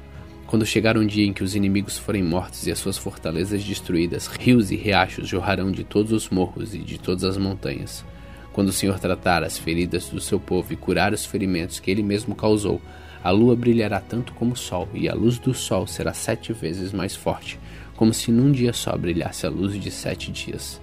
Quando 0.47 0.65
chegar 0.65 0.97
um 0.97 1.05
dia 1.05 1.27
em 1.27 1.33
que 1.33 1.43
os 1.43 1.57
inimigos 1.57 1.99
forem 1.99 2.23
mortos 2.23 2.69
e 2.69 2.71
as 2.71 2.79
suas 2.79 2.97
fortalezas 2.97 3.65
destruídas, 3.65 4.29
rios 4.29 4.71
e 4.71 4.77
riachos 4.77 5.27
jorrarão 5.27 5.73
de 5.73 5.83
todos 5.83 6.13
os 6.13 6.29
morros 6.29 6.73
e 6.73 6.79
de 6.79 6.99
todas 6.99 7.25
as 7.25 7.37
montanhas. 7.37 8.05
Quando 8.53 8.69
o 8.69 8.73
Senhor 8.73 8.97
tratar 9.01 9.43
as 9.43 9.59
feridas 9.59 10.09
do 10.09 10.21
seu 10.21 10.39
povo 10.39 10.73
e 10.73 10.77
curar 10.77 11.13
os 11.13 11.27
ferimentos 11.27 11.81
que 11.81 11.91
ele 11.91 12.05
mesmo 12.05 12.37
causou, 12.37 12.81
a 13.25 13.31
lua 13.33 13.57
brilhará 13.57 14.01
tanto 14.01 14.33
como 14.35 14.53
o 14.53 14.57
sol, 14.57 14.89
e 14.95 15.09
a 15.09 15.15
luz 15.15 15.37
do 15.37 15.53
sol 15.53 15.85
será 15.85 16.15
sete 16.15 16.53
vezes 16.53 16.93
mais 16.93 17.17
forte, 17.17 17.59
como 17.97 18.15
se 18.15 18.31
num 18.31 18.53
dia 18.53 18.73
só 18.73 18.97
brilhasse 18.97 19.47
a 19.47 19.51
luz 19.51 19.75
de 19.75 19.91
sete 19.91 20.31
dias. 20.31 20.81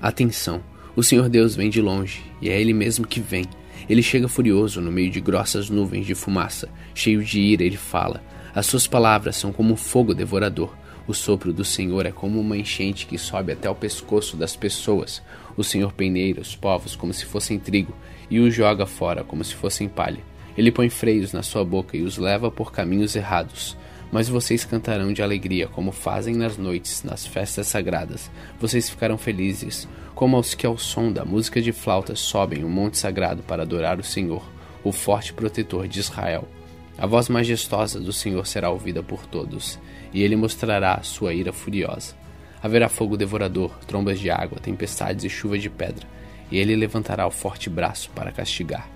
Atenção! 0.00 0.77
O 0.98 1.02
Senhor 1.04 1.28
Deus 1.28 1.54
vem 1.54 1.70
de 1.70 1.80
longe, 1.80 2.24
e 2.42 2.50
é 2.50 2.60
Ele 2.60 2.72
mesmo 2.72 3.06
que 3.06 3.20
vem. 3.20 3.44
Ele 3.88 4.02
chega 4.02 4.26
furioso 4.26 4.80
no 4.80 4.90
meio 4.90 5.12
de 5.12 5.20
grossas 5.20 5.70
nuvens 5.70 6.04
de 6.04 6.12
fumaça, 6.12 6.68
cheio 6.92 7.22
de 7.22 7.38
ira, 7.38 7.62
ele 7.62 7.76
fala. 7.76 8.20
As 8.52 8.66
suas 8.66 8.88
palavras 8.88 9.36
são 9.36 9.52
como 9.52 9.74
um 9.74 9.76
fogo 9.76 10.12
devorador. 10.12 10.74
O 11.06 11.14
sopro 11.14 11.52
do 11.52 11.64
Senhor 11.64 12.04
é 12.04 12.10
como 12.10 12.40
uma 12.40 12.56
enchente 12.56 13.06
que 13.06 13.16
sobe 13.16 13.52
até 13.52 13.70
o 13.70 13.76
pescoço 13.76 14.36
das 14.36 14.56
pessoas. 14.56 15.22
O 15.56 15.62
Senhor 15.62 15.92
peneira 15.92 16.40
os 16.40 16.56
povos 16.56 16.96
como 16.96 17.14
se 17.14 17.24
fossem 17.26 17.60
trigo 17.60 17.94
e 18.28 18.40
os 18.40 18.52
joga 18.52 18.84
fora 18.84 19.22
como 19.22 19.44
se 19.44 19.54
fossem 19.54 19.88
palha. 19.88 20.18
Ele 20.56 20.72
põe 20.72 20.90
freios 20.90 21.32
na 21.32 21.44
sua 21.44 21.64
boca 21.64 21.96
e 21.96 22.02
os 22.02 22.18
leva 22.18 22.50
por 22.50 22.72
caminhos 22.72 23.14
errados. 23.14 23.76
Mas 24.10 24.28
vocês 24.28 24.64
cantarão 24.64 25.12
de 25.12 25.22
alegria, 25.22 25.68
como 25.68 25.92
fazem 25.92 26.34
nas 26.34 26.56
noites, 26.56 27.02
nas 27.02 27.26
festas 27.26 27.66
sagradas. 27.66 28.30
Vocês 28.58 28.88
ficarão 28.88 29.18
felizes, 29.18 29.86
como 30.14 30.36
aos 30.36 30.54
que 30.54 30.66
ao 30.66 30.78
som 30.78 31.12
da 31.12 31.24
música 31.24 31.60
de 31.60 31.72
flautas 31.72 32.18
sobem 32.18 32.64
o 32.64 32.68
monte 32.68 32.98
sagrado 32.98 33.42
para 33.42 33.62
adorar 33.62 34.00
o 34.00 34.04
Senhor, 34.04 34.42
o 34.82 34.92
forte 34.92 35.32
protetor 35.32 35.86
de 35.86 36.00
Israel. 36.00 36.48
A 36.96 37.06
voz 37.06 37.28
majestosa 37.28 38.00
do 38.00 38.12
Senhor 38.12 38.46
será 38.46 38.70
ouvida 38.70 39.02
por 39.02 39.26
todos, 39.26 39.78
e 40.12 40.22
ele 40.22 40.34
mostrará 40.34 41.00
sua 41.02 41.34
ira 41.34 41.52
furiosa. 41.52 42.16
Haverá 42.60 42.88
fogo 42.88 43.16
devorador, 43.16 43.70
trombas 43.86 44.18
de 44.18 44.30
água, 44.30 44.58
tempestades 44.58 45.24
e 45.24 45.30
chuva 45.30 45.58
de 45.58 45.70
pedra, 45.70 46.06
e 46.50 46.58
ele 46.58 46.74
levantará 46.74 47.26
o 47.26 47.30
forte 47.30 47.70
braço 47.70 48.10
para 48.10 48.32
castigar. 48.32 48.88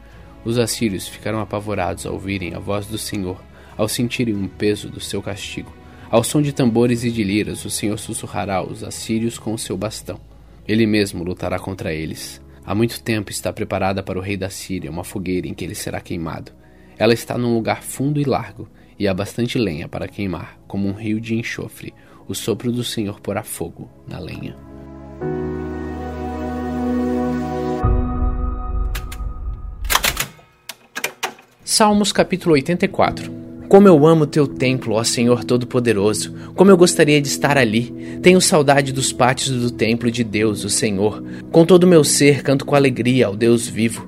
Os 0.45 0.59
assírios 0.59 1.07
ficarão 1.07 1.41
apavorados 1.41 2.05
ao 2.05 2.15
ouvirem 2.15 2.55
a 2.55 2.59
voz 2.59 2.87
do 2.87 2.99
Senhor, 2.99 3.41
ao 3.77 3.89
sentirem 3.89 4.35
um 4.35 4.49
peso 4.49 4.89
do 4.89 5.01
seu 5.01 5.23
castigo. 5.23 5.73
Ao 6.11 6.23
som 6.23 6.43
de 6.43 6.53
tambores 6.53 7.05
e 7.05 7.11
de 7.11 7.25
liras, 7.25 7.65
o 7.65 7.71
Senhor 7.71 7.99
sussurrará 7.99 8.57
aos 8.57 8.85
assírios 8.85 9.39
com 9.39 9.55
o 9.55 9.59
seu 9.59 9.77
bastão. 9.77 10.21
Ele 10.69 10.87
mesmo 10.87 11.25
lutará 11.25 11.59
contra 11.59 11.93
eles. 11.93 12.41
Há 12.65 12.75
muito 12.75 13.03
tempo 13.03 13.31
está 13.31 13.53
preparada 13.53 14.03
para 14.03 14.19
o 14.19 14.23
rei 14.23 14.37
da 14.37 14.51
Síria 14.51 14.91
uma 14.91 15.05
fogueira 15.05 15.49
em 15.49 15.55
que 15.55 15.65
ele 15.65 15.75
será 15.75 16.01
queimado. 16.01 16.53
Ela 16.99 17.15
está 17.15 17.39
num 17.39 17.55
lugar 17.55 17.83
fundo 17.83 18.21
e 18.21 18.25
largo, 18.25 18.69
e 18.99 19.09
há 19.09 19.15
bastante 19.15 19.59
lenha 19.59 19.89
para 19.89 20.07
queimar, 20.07 20.59
como 20.69 20.87
um 20.87 20.93
rio 20.93 21.21
de 21.21 21.35
enxofre. 21.35 21.95
O 22.29 22.35
sopro 22.35 22.71
do 22.71 22.85
Senhor 22.85 23.19
porá 23.21 23.43
fogo 23.43 23.91
na 24.07 24.19
lenha. 24.19 24.55
Salmos 31.65 32.13
capítulo 32.13 32.55
84 32.55 33.42
como 33.73 33.89
eu 33.89 34.07
amo 34.07 34.27
teu 34.27 34.47
templo, 34.47 34.97
ó 34.97 35.03
Senhor 35.03 35.45
Todo-Poderoso. 35.45 36.31
Como 36.55 36.71
eu 36.71 36.77
gostaria 36.77 37.23
de 37.23 37.29
estar 37.29 37.57
ali. 37.57 38.19
Tenho 38.21 38.39
saudade 38.39 38.93
dos 38.93 39.15
pátios 39.15 39.49
do 39.49 39.71
templo 39.71 40.11
de 40.11 40.23
Deus, 40.23 40.63
o 40.63 40.69
Senhor. 40.69 41.25
Com 41.51 41.65
todo 41.65 41.85
o 41.85 41.87
meu 41.87 42.05
ser, 42.05 42.43
canto 42.43 42.67
com 42.67 42.77
alegria 42.77 43.29
ao 43.29 43.35
Deus 43.35 43.67
vivo. 43.67 44.07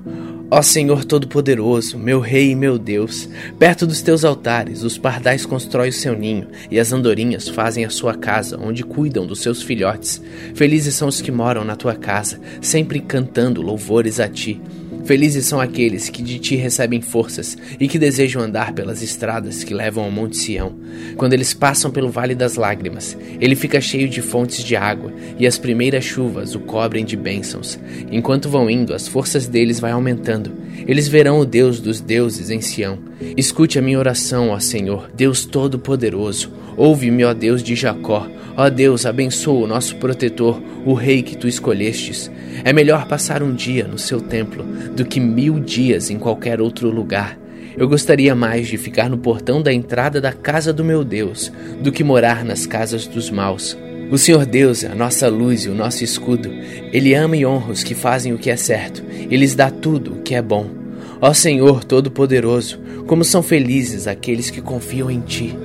Ó 0.51 0.61
Senhor 0.61 1.03
Todo-Poderoso, 1.03 1.97
meu 1.97 2.19
Rei 2.19 2.51
e 2.51 2.55
meu 2.55 2.77
Deus, 2.77 3.27
perto 3.57 3.87
dos 3.87 4.03
teus 4.03 4.23
altares 4.23 4.83
os 4.83 4.99
pardais 4.99 5.47
constroem 5.47 5.89
o 5.89 5.93
seu 5.93 6.15
ninho 6.15 6.47
e 6.69 6.79
as 6.79 6.93
andorinhas 6.93 7.49
fazem 7.49 7.83
a 7.85 7.89
sua 7.89 8.13
casa, 8.13 8.59
onde 8.61 8.83
cuidam 8.83 9.25
dos 9.25 9.39
seus 9.39 9.63
filhotes. 9.63 10.21
Felizes 10.53 10.93
são 10.93 11.07
os 11.07 11.21
que 11.21 11.31
moram 11.31 11.65
na 11.65 11.75
tua 11.75 11.95
casa, 11.95 12.39
sempre 12.61 12.99
cantando 12.99 13.63
louvores 13.63 14.19
a 14.19 14.29
ti. 14.29 14.61
Felizes 15.05 15.45
são 15.45 15.59
aqueles 15.59 16.09
que 16.09 16.23
de 16.23 16.39
ti 16.39 16.55
recebem 16.55 16.99
forças 16.99 17.55
e 17.79 17.87
que 17.87 17.99
desejam 17.99 18.41
andar 18.41 18.73
pelas 18.73 19.03
estradas 19.03 19.63
que 19.63 19.71
levam 19.71 20.03
ao 20.03 20.09
Monte 20.09 20.35
Sião. 20.35 20.73
Quando 21.15 21.33
eles 21.33 21.53
passam 21.53 21.91
pelo 21.91 22.09
Vale 22.09 22.33
das 22.33 22.55
Lágrimas, 22.55 23.15
ele 23.39 23.55
fica 23.55 23.79
cheio 23.79 24.09
de 24.09 24.19
fontes 24.19 24.63
de 24.63 24.75
água 24.75 25.13
e 25.37 25.45
as 25.45 25.59
primeiras 25.59 26.03
chuvas 26.03 26.55
o 26.55 26.59
cobrem 26.59 27.05
de 27.05 27.15
bênçãos. 27.15 27.77
Enquanto 28.11 28.49
vão 28.49 28.67
indo, 28.67 28.95
as 28.95 29.07
forças 29.07 29.45
deles 29.45 29.79
vai 29.79 29.91
aumentando. 29.91 30.51
Eles 30.87 31.07
verão 31.07 31.39
o 31.39 31.45
Deus 31.45 31.79
dos 31.79 32.01
deuses 32.01 32.49
em 32.49 32.59
Sião. 32.59 32.97
Escute 33.37 33.79
a 33.79 33.81
minha 33.81 33.99
oração, 33.99 34.49
ó 34.49 34.59
Senhor, 34.59 35.09
Deus 35.13 35.45
Todo-Poderoso. 35.45 36.51
Ouve-me, 36.75 37.23
ó 37.23 37.33
Deus 37.33 37.63
de 37.63 37.75
Jacó. 37.75 38.27
Ó 38.57 38.69
Deus, 38.69 39.05
abençoa 39.05 39.65
o 39.65 39.67
nosso 39.67 39.95
protetor, 39.97 40.61
o 40.85 40.93
rei 40.93 41.21
que 41.21 41.37
tu 41.37 41.47
escolhestes. 41.47 42.31
É 42.63 42.71
melhor 42.71 43.07
passar 43.07 43.43
um 43.43 43.53
dia 43.53 43.85
no 43.87 43.97
seu 43.97 44.21
templo 44.21 44.63
do 44.95 45.05
que 45.05 45.19
mil 45.19 45.59
dias 45.59 46.09
em 46.09 46.17
qualquer 46.17 46.61
outro 46.61 46.89
lugar. 46.89 47.37
Eu 47.77 47.89
gostaria 47.89 48.33
mais 48.33 48.67
de 48.67 48.77
ficar 48.77 49.09
no 49.09 49.17
portão 49.17 49.61
da 49.61 49.73
entrada 49.73 50.21
da 50.21 50.31
casa 50.31 50.71
do 50.71 50.83
meu 50.83 51.03
Deus 51.03 51.51
do 51.81 51.91
que 51.91 52.03
morar 52.03 52.45
nas 52.45 52.65
casas 52.65 53.05
dos 53.05 53.29
maus. 53.29 53.77
O 54.09 54.17
Senhor 54.17 54.45
Deus 54.45 54.83
é 54.83 54.87
a 54.87 54.95
nossa 54.95 55.27
luz 55.27 55.65
e 55.65 55.69
o 55.69 55.75
nosso 55.75 56.03
escudo. 56.03 56.49
Ele 56.93 57.13
ama 57.13 57.35
e 57.35 57.45
honra 57.45 57.71
os 57.71 57.83
que 57.83 57.95
fazem 57.95 58.31
o 58.33 58.37
que 58.37 58.49
é 58.49 58.55
certo. 58.55 59.03
Ele 59.11 59.37
lhes 59.37 59.55
dá 59.55 59.69
tudo 59.69 60.13
o 60.13 60.21
que 60.21 60.35
é 60.35 60.41
bom. 60.41 60.84
Ó 61.21 61.33
Senhor 61.33 61.83
Todo-Poderoso, 61.83 62.79
como 63.07 63.23
são 63.23 63.41
felizes 63.41 64.05
aqueles 64.05 64.49
que 64.49 64.61
confiam 64.61 65.09
em 65.09 65.21
Ti. 65.21 65.57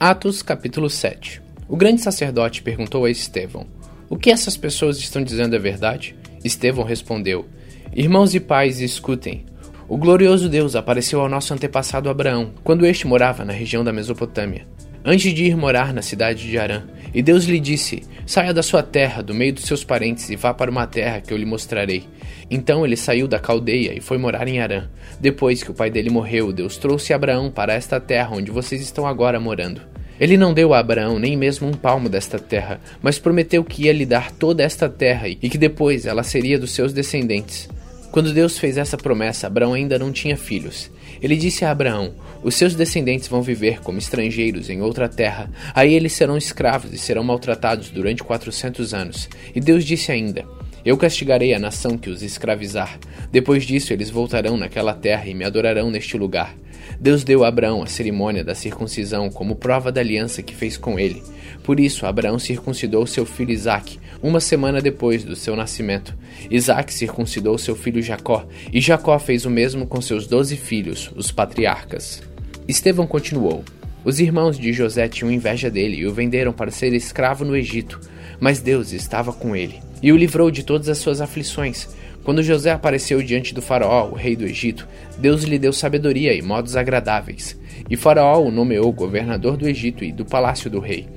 Atos 0.00 0.42
capítulo 0.42 0.90
7 0.90 1.40
O 1.68 1.76
grande 1.76 2.00
sacerdote 2.00 2.62
perguntou 2.62 3.04
a 3.04 3.10
Estevão: 3.10 3.66
O 4.08 4.16
que 4.16 4.30
essas 4.30 4.56
pessoas 4.56 4.98
estão 4.98 5.22
dizendo 5.22 5.54
é 5.54 5.58
verdade? 5.58 6.16
Estevão 6.42 6.84
respondeu: 6.84 7.46
Irmãos 7.94 8.34
e 8.34 8.40
pais, 8.40 8.80
escutem. 8.80 9.44
O 9.88 9.98
glorioso 9.98 10.48
Deus 10.48 10.74
apareceu 10.74 11.20
ao 11.20 11.28
nosso 11.28 11.52
antepassado 11.52 12.08
Abraão, 12.08 12.52
quando 12.64 12.86
este 12.86 13.06
morava 13.06 13.44
na 13.44 13.52
região 13.52 13.84
da 13.84 13.92
Mesopotâmia, 13.92 14.66
antes 15.04 15.32
de 15.32 15.44
ir 15.44 15.56
morar 15.56 15.92
na 15.92 16.02
cidade 16.02 16.48
de 16.48 16.58
Arã. 16.58 16.82
E 17.14 17.22
Deus 17.22 17.44
lhe 17.44 17.60
disse: 17.60 18.02
Saia 18.26 18.54
da 18.54 18.62
sua 18.62 18.82
terra, 18.82 19.22
do 19.22 19.34
meio 19.34 19.52
dos 19.52 19.64
seus 19.64 19.84
parentes, 19.84 20.30
e 20.30 20.36
vá 20.36 20.54
para 20.54 20.70
uma 20.70 20.86
terra 20.86 21.20
que 21.20 21.32
eu 21.32 21.36
lhe 21.36 21.44
mostrarei. 21.44 22.04
Então 22.50 22.84
ele 22.84 22.96
saiu 22.96 23.26
da 23.26 23.38
caldeia 23.38 23.96
e 23.96 24.00
foi 24.00 24.18
morar 24.18 24.46
em 24.46 24.60
Arã. 24.60 24.88
Depois 25.20 25.62
que 25.62 25.70
o 25.70 25.74
pai 25.74 25.90
dele 25.90 26.10
morreu, 26.10 26.52
Deus 26.52 26.76
trouxe 26.76 27.12
Abraão 27.12 27.50
para 27.50 27.74
esta 27.74 28.00
terra 28.00 28.34
onde 28.34 28.50
vocês 28.50 28.80
estão 28.80 29.06
agora 29.06 29.40
morando. 29.40 29.80
Ele 30.20 30.36
não 30.36 30.54
deu 30.54 30.72
a 30.72 30.78
Abraão 30.78 31.18
nem 31.18 31.36
mesmo 31.36 31.66
um 31.66 31.72
palmo 31.72 32.08
desta 32.08 32.38
terra, 32.38 32.80
mas 33.00 33.18
prometeu 33.18 33.64
que 33.64 33.84
ia 33.84 33.92
lhe 33.92 34.06
dar 34.06 34.30
toda 34.30 34.62
esta 34.62 34.88
terra 34.88 35.28
e 35.28 35.34
que 35.34 35.58
depois 35.58 36.06
ela 36.06 36.22
seria 36.22 36.58
dos 36.58 36.72
seus 36.72 36.92
descendentes. 36.92 37.68
Quando 38.12 38.32
Deus 38.32 38.58
fez 38.58 38.76
essa 38.76 38.96
promessa, 38.96 39.46
Abraão 39.46 39.72
ainda 39.72 39.98
não 39.98 40.12
tinha 40.12 40.36
filhos. 40.36 40.90
Ele 41.22 41.36
disse 41.36 41.64
a 41.64 41.70
Abraão: 41.70 42.14
Os 42.42 42.54
seus 42.54 42.74
descendentes 42.74 43.28
vão 43.28 43.40
viver 43.40 43.80
como 43.80 43.98
estrangeiros 43.98 44.68
em 44.68 44.82
outra 44.82 45.08
terra, 45.08 45.50
aí 45.74 45.94
eles 45.94 46.12
serão 46.12 46.36
escravos 46.36 46.92
e 46.92 46.98
serão 46.98 47.22
maltratados 47.22 47.90
durante 47.90 48.24
quatrocentos 48.24 48.92
anos. 48.92 49.28
E 49.54 49.60
Deus 49.60 49.84
disse 49.84 50.10
ainda: 50.10 50.44
eu 50.84 50.96
castigarei 50.96 51.54
a 51.54 51.60
nação 51.60 51.96
que 51.96 52.10
os 52.10 52.22
escravizar. 52.22 52.98
Depois 53.30 53.64
disso, 53.64 53.92
eles 53.92 54.10
voltarão 54.10 54.56
naquela 54.56 54.92
terra 54.92 55.26
e 55.26 55.34
me 55.34 55.44
adorarão 55.44 55.92
neste 55.92 56.16
lugar. 56.16 56.56
Deus 56.98 57.22
deu 57.22 57.44
a 57.44 57.48
Abraão 57.48 57.84
a 57.84 57.86
cerimônia 57.86 58.42
da 58.42 58.54
circuncisão 58.54 59.30
como 59.30 59.54
prova 59.54 59.92
da 59.92 60.00
aliança 60.00 60.42
que 60.42 60.56
fez 60.56 60.76
com 60.76 60.98
ele. 60.98 61.22
Por 61.62 61.78
isso, 61.78 62.06
Abraão 62.06 62.38
circuncidou 62.38 63.06
seu 63.06 63.24
filho 63.24 63.52
Isaque, 63.52 64.00
uma 64.22 64.40
semana 64.40 64.80
depois 64.80 65.24
do 65.24 65.36
seu 65.36 65.54
nascimento. 65.54 66.14
Isaque 66.50 66.92
circuncidou 66.92 67.56
seu 67.58 67.76
filho 67.76 68.02
Jacó, 68.02 68.46
e 68.72 68.80
Jacó 68.80 69.18
fez 69.18 69.44
o 69.44 69.50
mesmo 69.50 69.86
com 69.86 70.00
seus 70.00 70.26
doze 70.26 70.56
filhos, 70.56 71.10
os 71.14 71.30
patriarcas. 71.30 72.22
Estevão 72.66 73.06
continuou. 73.06 73.64
Os 74.04 74.18
irmãos 74.18 74.58
de 74.58 74.72
José 74.72 75.08
tinham 75.08 75.30
inveja 75.30 75.70
dele 75.70 75.98
e 75.98 76.06
o 76.06 76.12
venderam 76.12 76.52
para 76.52 76.70
ser 76.72 76.92
escravo 76.92 77.44
no 77.44 77.56
Egito, 77.56 78.00
mas 78.40 78.60
Deus 78.60 78.92
estava 78.92 79.32
com 79.32 79.54
ele 79.54 79.80
e 80.02 80.12
o 80.12 80.16
livrou 80.16 80.50
de 80.50 80.64
todas 80.64 80.88
as 80.88 80.98
suas 80.98 81.20
aflições. 81.20 81.88
Quando 82.24 82.42
José 82.42 82.70
apareceu 82.70 83.22
diante 83.22 83.54
do 83.54 83.62
Faraó, 83.62 84.08
o 84.10 84.14
rei 84.14 84.34
do 84.36 84.44
Egito, 84.44 84.86
Deus 85.18 85.44
lhe 85.44 85.58
deu 85.58 85.72
sabedoria 85.72 86.34
e 86.34 86.42
modos 86.42 86.76
agradáveis. 86.76 87.58
E 87.88 87.96
Faraó 87.96 88.40
o 88.40 88.50
nomeou 88.50 88.92
governador 88.92 89.56
do 89.56 89.68
Egito 89.68 90.04
e 90.04 90.12
do 90.12 90.24
palácio 90.24 90.68
do 90.68 90.80
rei. 90.80 91.08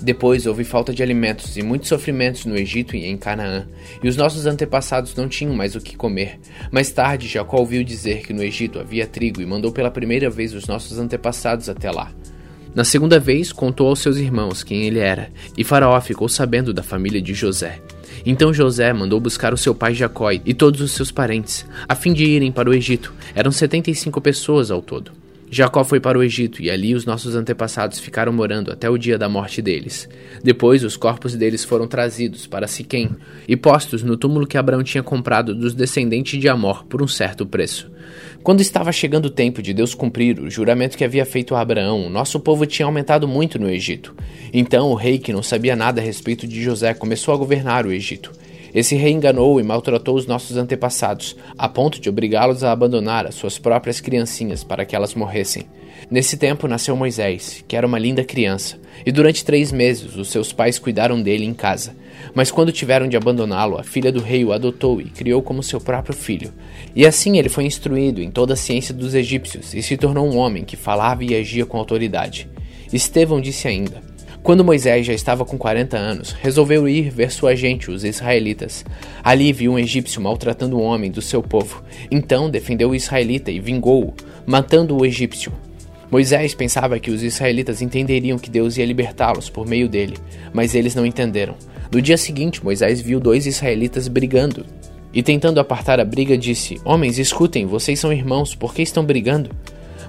Depois 0.00 0.46
houve 0.46 0.64
falta 0.64 0.92
de 0.92 1.02
alimentos 1.02 1.56
e 1.56 1.62
muitos 1.62 1.88
sofrimentos 1.88 2.44
no 2.44 2.56
Egito 2.56 2.96
e 2.96 3.04
em 3.06 3.16
Canaã, 3.16 3.66
e 4.02 4.08
os 4.08 4.16
nossos 4.16 4.46
antepassados 4.46 5.14
não 5.14 5.28
tinham 5.28 5.54
mais 5.54 5.74
o 5.74 5.80
que 5.80 5.96
comer. 5.96 6.38
Mais 6.70 6.90
tarde, 6.90 7.28
Jacó 7.28 7.58
ouviu 7.58 7.82
dizer 7.84 8.26
que 8.26 8.32
no 8.32 8.42
Egito 8.42 8.78
havia 8.78 9.06
trigo 9.06 9.40
e 9.40 9.46
mandou 9.46 9.72
pela 9.72 9.90
primeira 9.90 10.28
vez 10.28 10.54
os 10.54 10.66
nossos 10.66 10.98
antepassados 10.98 11.68
até 11.68 11.90
lá. 11.90 12.12
Na 12.74 12.82
segunda 12.82 13.20
vez, 13.20 13.52
contou 13.52 13.88
aos 13.88 14.00
seus 14.00 14.16
irmãos 14.16 14.64
quem 14.64 14.82
ele 14.82 14.98
era, 14.98 15.30
e 15.56 15.62
Faraó 15.62 16.00
ficou 16.00 16.28
sabendo 16.28 16.74
da 16.74 16.82
família 16.82 17.22
de 17.22 17.32
José. 17.32 17.80
Então 18.26 18.52
José 18.52 18.92
mandou 18.92 19.20
buscar 19.20 19.54
o 19.54 19.56
seu 19.56 19.74
pai 19.74 19.94
Jacó 19.94 20.32
e 20.32 20.52
todos 20.52 20.80
os 20.80 20.92
seus 20.92 21.12
parentes, 21.12 21.64
a 21.88 21.94
fim 21.94 22.12
de 22.12 22.24
irem 22.24 22.50
para 22.50 22.68
o 22.68 22.74
Egito. 22.74 23.12
Eram 23.34 23.52
75 23.52 24.20
pessoas 24.20 24.70
ao 24.72 24.82
todo. 24.82 25.23
Jacó 25.50 25.84
foi 25.84 26.00
para 26.00 26.18
o 26.18 26.22
Egito 26.22 26.62
e 26.62 26.70
ali 26.70 26.94
os 26.94 27.04
nossos 27.04 27.34
antepassados 27.36 27.98
ficaram 27.98 28.32
morando 28.32 28.72
até 28.72 28.90
o 28.90 28.98
dia 28.98 29.16
da 29.16 29.28
morte 29.28 29.62
deles. 29.62 30.08
Depois 30.42 30.82
os 30.82 30.96
corpos 30.96 31.34
deles 31.36 31.64
foram 31.64 31.86
trazidos 31.86 32.46
para 32.46 32.66
Siquém 32.66 33.10
e 33.46 33.56
postos 33.56 34.02
no 34.02 34.16
túmulo 34.16 34.46
que 34.46 34.58
Abraão 34.58 34.82
tinha 34.82 35.02
comprado 35.02 35.54
dos 35.54 35.74
descendentes 35.74 36.40
de 36.40 36.48
Amor 36.48 36.84
por 36.84 37.02
um 37.02 37.08
certo 37.08 37.46
preço. 37.46 37.90
Quando 38.42 38.60
estava 38.60 38.92
chegando 38.92 39.26
o 39.26 39.30
tempo 39.30 39.62
de 39.62 39.72
Deus 39.72 39.94
cumprir 39.94 40.38
o 40.38 40.50
juramento 40.50 40.98
que 40.98 41.04
havia 41.04 41.24
feito 41.24 41.54
a 41.54 41.60
Abraão, 41.60 42.10
nosso 42.10 42.38
povo 42.40 42.66
tinha 42.66 42.84
aumentado 42.84 43.26
muito 43.26 43.58
no 43.58 43.70
Egito. 43.70 44.14
Então 44.52 44.88
o 44.88 44.94
rei, 44.94 45.18
que 45.18 45.32
não 45.32 45.42
sabia 45.42 45.74
nada 45.74 46.00
a 46.00 46.04
respeito 46.04 46.46
de 46.46 46.62
José, 46.62 46.92
começou 46.92 47.32
a 47.32 47.36
governar 47.36 47.86
o 47.86 47.92
Egito. 47.92 48.32
Esse 48.74 48.96
rei 48.96 49.12
enganou 49.12 49.60
e 49.60 49.62
maltratou 49.62 50.16
os 50.16 50.26
nossos 50.26 50.56
antepassados, 50.56 51.36
a 51.56 51.68
ponto 51.68 52.00
de 52.00 52.08
obrigá-los 52.08 52.64
a 52.64 52.72
abandonar 52.72 53.24
as 53.24 53.36
suas 53.36 53.56
próprias 53.56 54.00
criancinhas 54.00 54.64
para 54.64 54.84
que 54.84 54.96
elas 54.96 55.14
morressem. 55.14 55.64
Nesse 56.10 56.36
tempo 56.36 56.66
nasceu 56.66 56.96
Moisés, 56.96 57.64
que 57.68 57.76
era 57.76 57.86
uma 57.86 57.98
linda 57.98 58.24
criança, 58.24 58.76
e 59.06 59.12
durante 59.12 59.44
três 59.44 59.70
meses 59.70 60.16
os 60.16 60.28
seus 60.28 60.52
pais 60.52 60.78
cuidaram 60.78 61.22
dele 61.22 61.44
em 61.44 61.54
casa. 61.54 61.94
Mas 62.34 62.50
quando 62.50 62.72
tiveram 62.72 63.08
de 63.08 63.16
abandoná-lo, 63.16 63.78
a 63.78 63.84
filha 63.84 64.10
do 64.10 64.20
rei 64.20 64.44
o 64.44 64.52
adotou 64.52 65.00
e 65.00 65.04
criou 65.04 65.40
como 65.40 65.62
seu 65.62 65.80
próprio 65.80 66.14
filho. 66.14 66.52
E 66.96 67.06
assim 67.06 67.38
ele 67.38 67.48
foi 67.48 67.64
instruído 67.64 68.20
em 68.20 68.30
toda 68.30 68.54
a 68.54 68.56
ciência 68.56 68.92
dos 68.92 69.14
egípcios 69.14 69.72
e 69.72 69.82
se 69.82 69.96
tornou 69.96 70.28
um 70.28 70.36
homem 70.36 70.64
que 70.64 70.76
falava 70.76 71.22
e 71.22 71.34
agia 71.34 71.64
com 71.64 71.78
autoridade. 71.78 72.48
Estevão 72.92 73.40
disse 73.40 73.68
ainda: 73.68 74.02
quando 74.44 74.62
Moisés 74.62 75.06
já 75.06 75.14
estava 75.14 75.42
com 75.42 75.56
40 75.56 75.96
anos, 75.96 76.32
resolveu 76.32 76.86
ir 76.86 77.08
ver 77.08 77.32
sua 77.32 77.56
gente, 77.56 77.90
os 77.90 78.04
israelitas. 78.04 78.84
Ali 79.22 79.54
viu 79.54 79.72
um 79.72 79.78
egípcio 79.78 80.20
maltratando 80.20 80.76
um 80.76 80.82
homem 80.82 81.10
do 81.10 81.22
seu 81.22 81.42
povo. 81.42 81.82
Então 82.10 82.50
defendeu 82.50 82.90
o 82.90 82.94
israelita 82.94 83.50
e 83.50 83.58
vingou-o, 83.58 84.12
matando 84.44 84.94
o 84.98 85.06
egípcio. 85.06 85.50
Moisés 86.10 86.54
pensava 86.54 86.98
que 86.98 87.10
os 87.10 87.22
israelitas 87.22 87.80
entenderiam 87.80 88.38
que 88.38 88.50
Deus 88.50 88.76
ia 88.76 88.84
libertá-los 88.84 89.48
por 89.48 89.66
meio 89.66 89.88
dele, 89.88 90.18
mas 90.52 90.74
eles 90.74 90.94
não 90.94 91.06
entenderam. 91.06 91.54
No 91.90 92.02
dia 92.02 92.18
seguinte, 92.18 92.62
Moisés 92.62 93.00
viu 93.00 93.18
dois 93.18 93.46
israelitas 93.46 94.08
brigando. 94.08 94.66
E 95.10 95.22
tentando 95.22 95.58
apartar 95.58 95.98
a 95.98 96.04
briga, 96.04 96.36
disse: 96.36 96.78
Homens, 96.84 97.18
escutem, 97.18 97.64
vocês 97.64 97.98
são 97.98 98.12
irmãos, 98.12 98.54
por 98.54 98.74
que 98.74 98.82
estão 98.82 99.06
brigando? 99.06 99.48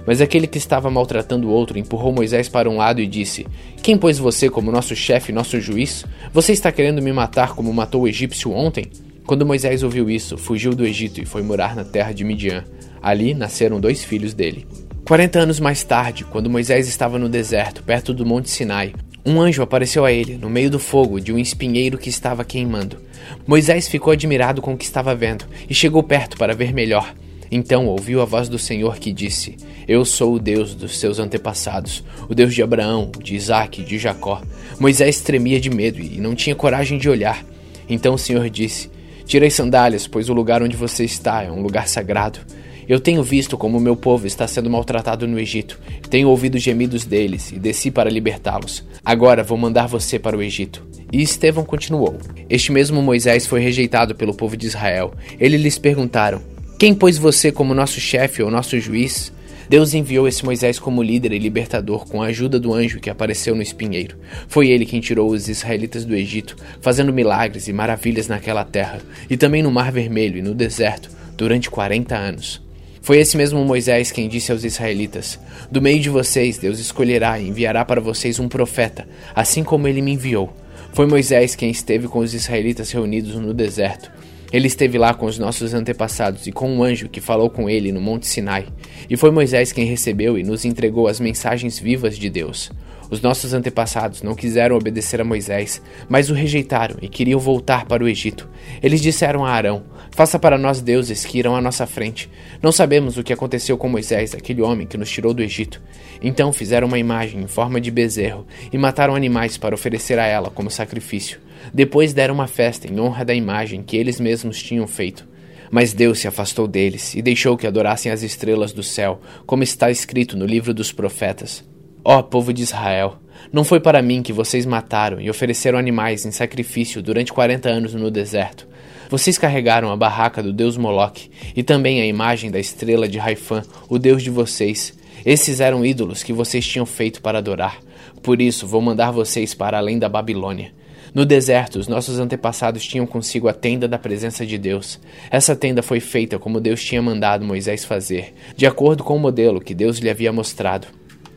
Mas 0.06 0.20
aquele 0.20 0.46
que 0.46 0.58
estava 0.58 0.90
maltratando 0.90 1.48
o 1.48 1.50
outro 1.50 1.78
empurrou 1.78 2.12
Moisés 2.12 2.48
para 2.48 2.70
um 2.70 2.76
lado 2.76 3.00
e 3.00 3.06
disse: 3.06 3.46
Quem 3.82 3.98
pôs 3.98 4.18
você 4.18 4.48
como 4.48 4.70
nosso 4.70 4.94
chefe, 4.94 5.32
nosso 5.32 5.60
juiz? 5.60 6.04
Você 6.32 6.52
está 6.52 6.70
querendo 6.70 7.02
me 7.02 7.12
matar 7.12 7.54
como 7.54 7.72
matou 7.72 8.02
o 8.02 8.08
egípcio 8.08 8.52
ontem? 8.52 8.86
Quando 9.26 9.44
Moisés 9.44 9.82
ouviu 9.82 10.08
isso, 10.08 10.38
fugiu 10.38 10.72
do 10.72 10.86
Egito 10.86 11.20
e 11.20 11.26
foi 11.26 11.42
morar 11.42 11.74
na 11.74 11.84
terra 11.84 12.12
de 12.12 12.22
Midian. 12.22 12.64
Ali 13.02 13.34
nasceram 13.34 13.80
dois 13.80 14.04
filhos 14.04 14.32
dele. 14.32 14.66
Quarenta 15.04 15.40
anos 15.40 15.58
mais 15.58 15.82
tarde, 15.82 16.24
quando 16.24 16.50
Moisés 16.50 16.88
estava 16.88 17.18
no 17.18 17.28
deserto, 17.28 17.82
perto 17.82 18.14
do 18.14 18.24
Monte 18.24 18.50
Sinai, 18.50 18.92
um 19.24 19.40
anjo 19.40 19.62
apareceu 19.62 20.04
a 20.04 20.12
ele, 20.12 20.36
no 20.36 20.48
meio 20.48 20.70
do 20.70 20.78
fogo 20.78 21.20
de 21.20 21.32
um 21.32 21.38
espinheiro 21.38 21.98
que 21.98 22.08
estava 22.08 22.44
queimando. 22.44 22.98
Moisés 23.44 23.88
ficou 23.88 24.12
admirado 24.12 24.62
com 24.62 24.74
o 24.74 24.76
que 24.76 24.84
estava 24.84 25.14
vendo 25.16 25.44
e 25.68 25.74
chegou 25.74 26.02
perto 26.02 26.36
para 26.36 26.54
ver 26.54 26.72
melhor. 26.72 27.12
Então 27.50 27.86
ouviu 27.86 28.20
a 28.20 28.24
voz 28.24 28.48
do 28.48 28.58
Senhor 28.58 28.98
que 28.98 29.12
disse: 29.12 29.56
Eu 29.86 30.04
sou 30.04 30.34
o 30.34 30.38
Deus 30.38 30.74
dos 30.74 30.98
seus 30.98 31.18
antepassados, 31.18 32.04
o 32.28 32.34
Deus 32.34 32.54
de 32.54 32.62
Abraão, 32.62 33.10
de 33.22 33.34
Isaque 33.34 33.82
de 33.82 33.98
Jacó. 33.98 34.42
Moisés 34.78 35.20
tremia 35.20 35.60
de 35.60 35.70
medo 35.70 36.00
e 36.00 36.20
não 36.20 36.34
tinha 36.34 36.54
coragem 36.54 36.98
de 36.98 37.08
olhar. 37.08 37.44
Então 37.88 38.14
o 38.14 38.18
Senhor 38.18 38.48
disse: 38.50 38.90
Tire 39.24 39.46
as 39.46 39.54
sandálias, 39.54 40.06
pois 40.06 40.28
o 40.28 40.34
lugar 40.34 40.62
onde 40.62 40.76
você 40.76 41.04
está 41.04 41.42
é 41.42 41.50
um 41.50 41.62
lugar 41.62 41.88
sagrado. 41.88 42.40
Eu 42.88 43.00
tenho 43.00 43.22
visto 43.22 43.58
como 43.58 43.78
o 43.78 43.80
meu 43.80 43.96
povo 43.96 44.28
está 44.28 44.46
sendo 44.46 44.70
maltratado 44.70 45.26
no 45.26 45.40
Egito. 45.40 45.80
Tenho 46.08 46.28
ouvido 46.28 46.54
os 46.54 46.62
gemidos 46.62 47.04
deles 47.04 47.50
e 47.50 47.58
desci 47.58 47.90
para 47.90 48.08
libertá-los. 48.08 48.84
Agora 49.04 49.42
vou 49.42 49.58
mandar 49.58 49.88
você 49.88 50.20
para 50.20 50.36
o 50.36 50.42
Egito. 50.42 50.86
E 51.12 51.20
Estevão 51.20 51.64
continuou. 51.64 52.16
Este 52.48 52.70
mesmo 52.70 53.02
Moisés 53.02 53.44
foi 53.44 53.60
rejeitado 53.60 54.14
pelo 54.14 54.34
povo 54.34 54.56
de 54.56 54.66
Israel. 54.66 55.12
Eles 55.40 55.60
lhes 55.60 55.78
perguntaram: 55.78 56.40
quem 56.78 56.94
pôs 56.94 57.16
você 57.16 57.50
como 57.50 57.72
nosso 57.72 57.98
chefe 57.98 58.42
ou 58.42 58.50
nosso 58.50 58.78
juiz? 58.78 59.32
Deus 59.66 59.94
enviou 59.94 60.28
esse 60.28 60.44
Moisés 60.44 60.78
como 60.78 61.02
líder 61.02 61.32
e 61.32 61.38
libertador 61.38 62.06
com 62.06 62.22
a 62.22 62.26
ajuda 62.26 62.60
do 62.60 62.74
anjo 62.74 63.00
que 63.00 63.08
apareceu 63.08 63.54
no 63.54 63.62
espinheiro. 63.62 64.18
Foi 64.46 64.68
ele 64.68 64.84
quem 64.84 65.00
tirou 65.00 65.30
os 65.30 65.48
israelitas 65.48 66.04
do 66.04 66.14
Egito, 66.14 66.54
fazendo 66.82 67.14
milagres 67.14 67.66
e 67.66 67.72
maravilhas 67.72 68.28
naquela 68.28 68.62
terra, 68.62 69.00
e 69.30 69.38
também 69.38 69.62
no 69.62 69.70
Mar 69.70 69.90
Vermelho 69.90 70.36
e 70.36 70.42
no 70.42 70.54
deserto, 70.54 71.10
durante 71.34 71.70
40 71.70 72.14
anos. 72.14 72.62
Foi 73.00 73.18
esse 73.18 73.38
mesmo 73.38 73.64
Moisés 73.64 74.12
quem 74.12 74.28
disse 74.28 74.52
aos 74.52 74.62
israelitas: 74.62 75.40
Do 75.72 75.80
meio 75.80 75.98
de 75.98 76.10
vocês, 76.10 76.58
Deus 76.58 76.78
escolherá 76.78 77.40
e 77.40 77.48
enviará 77.48 77.86
para 77.86 78.02
vocês 78.02 78.38
um 78.38 78.48
profeta, 78.48 79.08
assim 79.34 79.64
como 79.64 79.88
ele 79.88 80.02
me 80.02 80.12
enviou. 80.12 80.54
Foi 80.92 81.06
Moisés 81.06 81.54
quem 81.54 81.70
esteve 81.70 82.06
com 82.06 82.18
os 82.18 82.34
israelitas 82.34 82.90
reunidos 82.90 83.34
no 83.36 83.54
deserto 83.54 84.10
ele 84.56 84.68
esteve 84.68 84.96
lá 84.96 85.12
com 85.12 85.26
os 85.26 85.38
nossos 85.38 85.74
antepassados 85.74 86.46
e 86.46 86.52
com 86.52 86.70
um 86.70 86.82
anjo 86.82 87.10
que 87.10 87.20
falou 87.20 87.50
com 87.50 87.68
ele 87.68 87.92
no 87.92 88.00
Monte 88.00 88.26
Sinai. 88.26 88.66
E 89.08 89.14
foi 89.14 89.30
Moisés 89.30 89.70
quem 89.70 89.84
recebeu 89.84 90.38
e 90.38 90.42
nos 90.42 90.64
entregou 90.64 91.08
as 91.08 91.20
mensagens 91.20 91.78
vivas 91.78 92.16
de 92.16 92.30
Deus. 92.30 92.70
Os 93.10 93.20
nossos 93.20 93.52
antepassados 93.52 94.22
não 94.22 94.34
quiseram 94.34 94.74
obedecer 94.74 95.20
a 95.20 95.24
Moisés, 95.24 95.82
mas 96.08 96.30
o 96.30 96.34
rejeitaram 96.34 96.96
e 97.02 97.06
queriam 97.06 97.38
voltar 97.38 97.84
para 97.84 98.02
o 98.02 98.08
Egito. 98.08 98.48
Eles 98.82 99.02
disseram 99.02 99.44
a 99.44 99.50
Arão: 99.50 99.84
Faça 100.16 100.38
para 100.38 100.56
nós 100.56 100.80
deuses 100.80 101.26
que 101.26 101.38
irão 101.38 101.54
à 101.54 101.60
nossa 101.60 101.86
frente. 101.86 102.30
Não 102.62 102.72
sabemos 102.72 103.18
o 103.18 103.22
que 103.22 103.34
aconteceu 103.34 103.76
com 103.76 103.86
Moisés, 103.86 104.34
aquele 104.34 104.62
homem 104.62 104.86
que 104.86 104.96
nos 104.96 105.10
tirou 105.10 105.34
do 105.34 105.42
Egito. 105.42 105.82
Então 106.22 106.54
fizeram 106.54 106.88
uma 106.88 106.98
imagem 106.98 107.42
em 107.42 107.46
forma 107.46 107.78
de 107.78 107.90
bezerro 107.90 108.46
e 108.72 108.78
mataram 108.78 109.14
animais 109.14 109.58
para 109.58 109.74
oferecer 109.74 110.18
a 110.18 110.24
ela 110.24 110.48
como 110.48 110.70
sacrifício. 110.70 111.38
Depois 111.70 112.14
deram 112.14 112.32
uma 112.32 112.46
festa 112.46 112.90
em 112.90 112.98
honra 112.98 113.26
da 113.26 113.34
imagem 113.34 113.82
que 113.82 113.94
eles 113.94 114.18
mesmos 114.18 114.62
tinham 114.62 114.86
feito. 114.86 115.28
Mas 115.70 115.92
Deus 115.92 116.18
se 116.18 116.26
afastou 116.26 116.66
deles 116.66 117.14
e 117.14 117.20
deixou 117.20 117.54
que 117.54 117.66
adorassem 117.66 118.10
as 118.10 118.22
estrelas 118.22 118.72
do 118.72 118.82
céu, 118.82 119.20
como 119.44 119.62
está 119.62 119.90
escrito 119.90 120.34
no 120.34 120.46
livro 120.46 120.72
dos 120.72 120.92
profetas. 120.92 121.62
Ó 122.02 122.22
povo 122.22 122.54
de 122.54 122.62
Israel, 122.62 123.18
não 123.52 123.64
foi 123.64 123.80
para 123.80 124.00
mim 124.00 124.22
que 124.22 124.32
vocês 124.32 124.64
mataram 124.64 125.20
e 125.20 125.28
ofereceram 125.28 125.78
animais 125.78 126.24
em 126.24 126.30
sacrifício 126.30 127.02
durante 127.02 127.34
quarenta 127.34 127.68
anos 127.68 127.92
no 127.92 128.10
deserto. 128.10 128.66
Vocês 129.08 129.38
carregaram 129.38 129.90
a 129.90 129.96
barraca 129.96 130.42
do 130.42 130.52
deus 130.52 130.76
Moloque 130.76 131.30
e 131.54 131.62
também 131.62 132.00
a 132.00 132.06
imagem 132.06 132.50
da 132.50 132.58
estrela 132.58 133.08
de 133.08 133.18
Raifã, 133.18 133.62
o 133.88 133.98
deus 133.98 134.22
de 134.22 134.30
vocês. 134.30 134.96
Esses 135.24 135.60
eram 135.60 135.84
ídolos 135.84 136.22
que 136.22 136.32
vocês 136.32 136.66
tinham 136.66 136.86
feito 136.86 137.22
para 137.22 137.38
adorar. 137.38 137.78
Por 138.22 138.40
isso 138.42 138.66
vou 138.66 138.80
mandar 138.80 139.10
vocês 139.10 139.54
para 139.54 139.78
além 139.78 139.98
da 139.98 140.08
Babilônia. 140.08 140.72
No 141.14 141.24
deserto, 141.24 141.78
os 141.78 141.88
nossos 141.88 142.18
antepassados 142.18 142.84
tinham 142.84 143.06
consigo 143.06 143.48
a 143.48 143.52
tenda 143.52 143.88
da 143.88 143.98
presença 143.98 144.44
de 144.44 144.58
Deus. 144.58 145.00
Essa 145.30 145.56
tenda 145.56 145.82
foi 145.82 146.00
feita 146.00 146.38
como 146.38 146.60
Deus 146.60 146.84
tinha 146.84 147.00
mandado 147.00 147.44
Moisés 147.44 147.84
fazer, 147.84 148.34
de 148.54 148.66
acordo 148.66 149.02
com 149.02 149.16
o 149.16 149.18
modelo 149.18 149.60
que 149.60 149.74
Deus 149.74 149.98
lhe 149.98 150.10
havia 150.10 150.32
mostrado. 150.32 150.88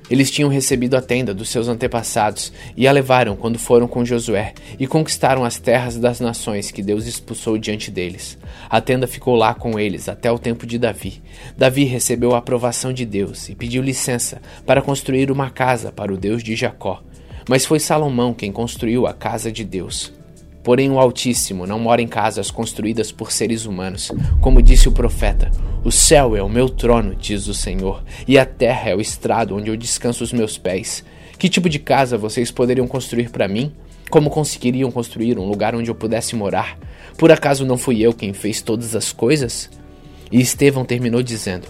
Eles 0.09 0.31
tinham 0.31 0.49
recebido 0.49 0.95
a 0.95 1.01
tenda 1.01 1.33
dos 1.33 1.49
seus 1.49 1.67
antepassados 1.67 2.51
e 2.75 2.87
a 2.87 2.91
levaram 2.91 3.35
quando 3.35 3.59
foram 3.59 3.87
com 3.87 4.03
Josué 4.03 4.53
e 4.79 4.87
conquistaram 4.87 5.45
as 5.45 5.59
terras 5.59 5.97
das 5.97 6.19
nações 6.19 6.71
que 6.71 6.81
Deus 6.81 7.05
expulsou 7.05 7.57
diante 7.57 7.91
deles. 7.91 8.37
A 8.69 8.81
tenda 8.81 9.07
ficou 9.07 9.35
lá 9.35 9.53
com 9.53 9.79
eles 9.79 10.09
até 10.09 10.31
o 10.31 10.39
tempo 10.39 10.65
de 10.65 10.77
Davi. 10.77 11.21
Davi 11.57 11.83
recebeu 11.83 12.33
a 12.33 12.39
aprovação 12.39 12.91
de 12.91 13.05
Deus 13.05 13.49
e 13.49 13.55
pediu 13.55 13.81
licença 13.81 14.41
para 14.65 14.81
construir 14.81 15.31
uma 15.31 15.49
casa 15.49 15.91
para 15.91 16.13
o 16.13 16.17
Deus 16.17 16.43
de 16.43 16.55
Jacó. 16.55 17.03
Mas 17.47 17.65
foi 17.65 17.79
Salomão 17.79 18.33
quem 18.33 18.51
construiu 18.51 19.07
a 19.07 19.13
casa 19.13 19.51
de 19.51 19.63
Deus. 19.63 20.18
Porém, 20.63 20.91
o 20.91 20.99
Altíssimo 20.99 21.65
não 21.65 21.79
mora 21.79 22.01
em 22.01 22.07
casas 22.07 22.51
construídas 22.51 23.11
por 23.11 23.31
seres 23.31 23.65
humanos. 23.65 24.11
Como 24.41 24.61
disse 24.61 24.89
o 24.89 24.91
profeta: 24.91 25.49
O 25.83 25.91
céu 25.91 26.35
é 26.35 26.43
o 26.43 26.49
meu 26.49 26.69
trono, 26.69 27.15
diz 27.15 27.47
o 27.47 27.53
Senhor, 27.53 28.03
e 28.27 28.37
a 28.37 28.45
terra 28.45 28.89
é 28.89 28.95
o 28.95 29.01
estrado 29.01 29.55
onde 29.55 29.69
eu 29.69 29.77
descanso 29.77 30.23
os 30.23 30.33
meus 30.33 30.57
pés. 30.57 31.03
Que 31.37 31.47
tipo 31.47 31.69
de 31.69 31.79
casa 31.79 32.17
vocês 32.17 32.51
poderiam 32.51 32.87
construir 32.87 33.29
para 33.29 33.47
mim? 33.47 33.71
Como 34.09 34.29
conseguiriam 34.29 34.91
construir 34.91 35.39
um 35.39 35.47
lugar 35.47 35.73
onde 35.75 35.89
eu 35.89 35.95
pudesse 35.95 36.35
morar? 36.35 36.77
Por 37.17 37.31
acaso 37.31 37.65
não 37.65 37.77
fui 37.77 38.01
eu 38.01 38.13
quem 38.13 38.33
fez 38.33 38.61
todas 38.61 38.95
as 38.95 39.13
coisas? 39.13 39.69
E 40.31 40.41
Estevão 40.41 40.83
terminou 40.83 41.23
dizendo: 41.23 41.67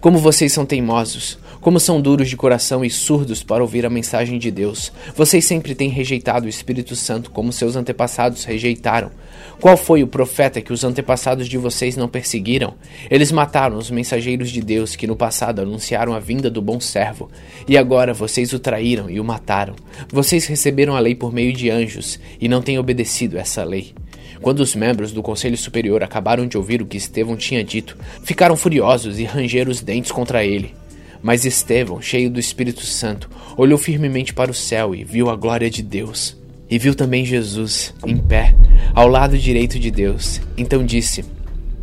Como 0.00 0.18
vocês 0.18 0.52
são 0.52 0.64
teimosos! 0.64 1.38
Como 1.62 1.78
são 1.78 2.00
duros 2.00 2.28
de 2.28 2.36
coração 2.36 2.84
e 2.84 2.90
surdos 2.90 3.44
para 3.44 3.62
ouvir 3.62 3.86
a 3.86 3.90
mensagem 3.90 4.36
de 4.36 4.50
Deus. 4.50 4.92
Vocês 5.14 5.44
sempre 5.44 5.76
têm 5.76 5.88
rejeitado 5.88 6.46
o 6.46 6.48
Espírito 6.48 6.96
Santo 6.96 7.30
como 7.30 7.52
seus 7.52 7.76
antepassados 7.76 8.42
rejeitaram. 8.42 9.12
Qual 9.60 9.76
foi 9.76 10.02
o 10.02 10.08
profeta 10.08 10.60
que 10.60 10.72
os 10.72 10.82
antepassados 10.82 11.46
de 11.46 11.56
vocês 11.56 11.96
não 11.96 12.08
perseguiram? 12.08 12.74
Eles 13.08 13.30
mataram 13.30 13.78
os 13.78 13.92
mensageiros 13.92 14.50
de 14.50 14.60
Deus 14.60 14.96
que 14.96 15.06
no 15.06 15.14
passado 15.14 15.62
anunciaram 15.62 16.14
a 16.14 16.18
vinda 16.18 16.50
do 16.50 16.60
bom 16.60 16.80
servo. 16.80 17.30
E 17.68 17.78
agora 17.78 18.12
vocês 18.12 18.52
o 18.52 18.58
traíram 18.58 19.08
e 19.08 19.20
o 19.20 19.24
mataram. 19.24 19.76
Vocês 20.12 20.46
receberam 20.46 20.96
a 20.96 20.98
lei 20.98 21.14
por 21.14 21.32
meio 21.32 21.52
de 21.52 21.70
anjos 21.70 22.18
e 22.40 22.48
não 22.48 22.60
têm 22.60 22.76
obedecido 22.76 23.38
essa 23.38 23.62
lei. 23.62 23.94
Quando 24.40 24.58
os 24.58 24.74
membros 24.74 25.12
do 25.12 25.22
Conselho 25.22 25.56
Superior 25.56 26.02
acabaram 26.02 26.44
de 26.44 26.56
ouvir 26.56 26.82
o 26.82 26.86
que 26.86 26.96
Estevão 26.96 27.36
tinha 27.36 27.62
dito, 27.62 27.96
ficaram 28.24 28.56
furiosos 28.56 29.20
e 29.20 29.24
rangeram 29.24 29.70
os 29.70 29.80
dentes 29.80 30.10
contra 30.10 30.44
ele. 30.44 30.81
Mas 31.22 31.44
Estevão, 31.44 32.02
cheio 32.02 32.28
do 32.28 32.40
Espírito 32.40 32.84
Santo, 32.84 33.30
olhou 33.56 33.78
firmemente 33.78 34.34
para 34.34 34.50
o 34.50 34.54
céu 34.54 34.94
e 34.94 35.04
viu 35.04 35.30
a 35.30 35.36
glória 35.36 35.70
de 35.70 35.82
Deus. 35.82 36.36
E 36.68 36.78
viu 36.78 36.94
também 36.94 37.24
Jesus, 37.24 37.94
em 38.04 38.16
pé, 38.16 38.54
ao 38.94 39.06
lado 39.06 39.38
direito 39.38 39.78
de 39.78 39.90
Deus. 39.90 40.40
Então 40.56 40.84
disse: 40.84 41.24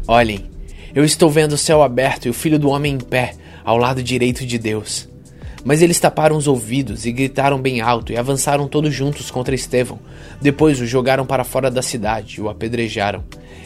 Olhem, 0.08 0.46
eu 0.94 1.06
estou 1.06 1.30
vendo 1.30 1.54
o 1.54 1.58
céu 1.58 1.84
aberto 1.84 2.26
e 2.26 2.30
o 2.30 2.34
filho 2.34 2.60
do 2.60 2.70
homem 2.70 2.96
em 2.96 3.00
pé, 3.00 3.36
ao 3.64 3.78
lado 3.78 4.02
direito 4.04 4.46
de 4.46 4.58
Deus. 4.58 5.08
Mas 5.64 5.82
eles 5.82 6.00
taparam 6.00 6.36
os 6.36 6.48
ouvidos 6.48 7.06
e 7.06 7.12
gritaram 7.12 7.62
bem 7.62 7.82
alto 7.82 8.12
e 8.12 8.18
avançaram 8.18 8.68
todos 8.68 8.94
juntos 8.94 9.30
contra 9.30 9.54
Estevão. 9.54 10.00
Depois 10.42 10.80
o 10.82 10.86
jogaram 10.86 11.26
para 11.26 11.44
fora 11.44 11.70
da 11.70 11.82
cidade 11.82 12.38
e 12.38 12.42
o 12.42 12.50
apedrejaram. 12.50 13.24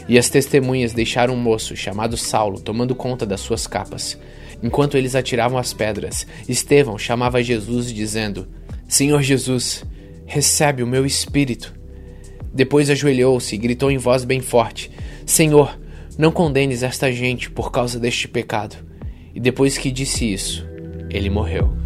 E 0.07 0.17
as 0.17 0.29
testemunhas 0.29 0.91
deixaram 0.91 1.33
um 1.33 1.39
moço 1.39 1.75
chamado 1.75 2.17
Saulo 2.17 2.59
tomando 2.59 2.93
conta 2.93 3.25
das 3.25 3.39
suas 3.39 3.67
capas. 3.67 4.17
Enquanto 4.63 4.97
eles 4.97 5.13
atiravam 5.13 5.57
as 5.57 5.73
pedras, 5.73 6.25
Estevão 6.47 6.97
chamava 6.97 7.43
Jesus 7.43 7.93
dizendo: 7.93 8.47
Senhor 8.87 9.21
Jesus, 9.21 9.83
recebe 10.25 10.81
o 10.81 10.87
meu 10.87 11.05
espírito. 11.05 11.73
Depois 12.53 12.89
ajoelhou-se 12.89 13.53
e 13.53 13.57
gritou 13.57 13.91
em 13.91 13.97
voz 13.97 14.23
bem 14.23 14.39
forte: 14.39 14.89
Senhor, 15.25 15.77
não 16.17 16.31
condenes 16.31 16.81
esta 16.81 17.11
gente 17.11 17.51
por 17.51 17.71
causa 17.71 17.99
deste 17.99 18.25
pecado. 18.25 18.77
E 19.35 19.39
depois 19.39 19.77
que 19.77 19.91
disse 19.91 20.31
isso, 20.31 20.65
ele 21.09 21.29
morreu. 21.29 21.82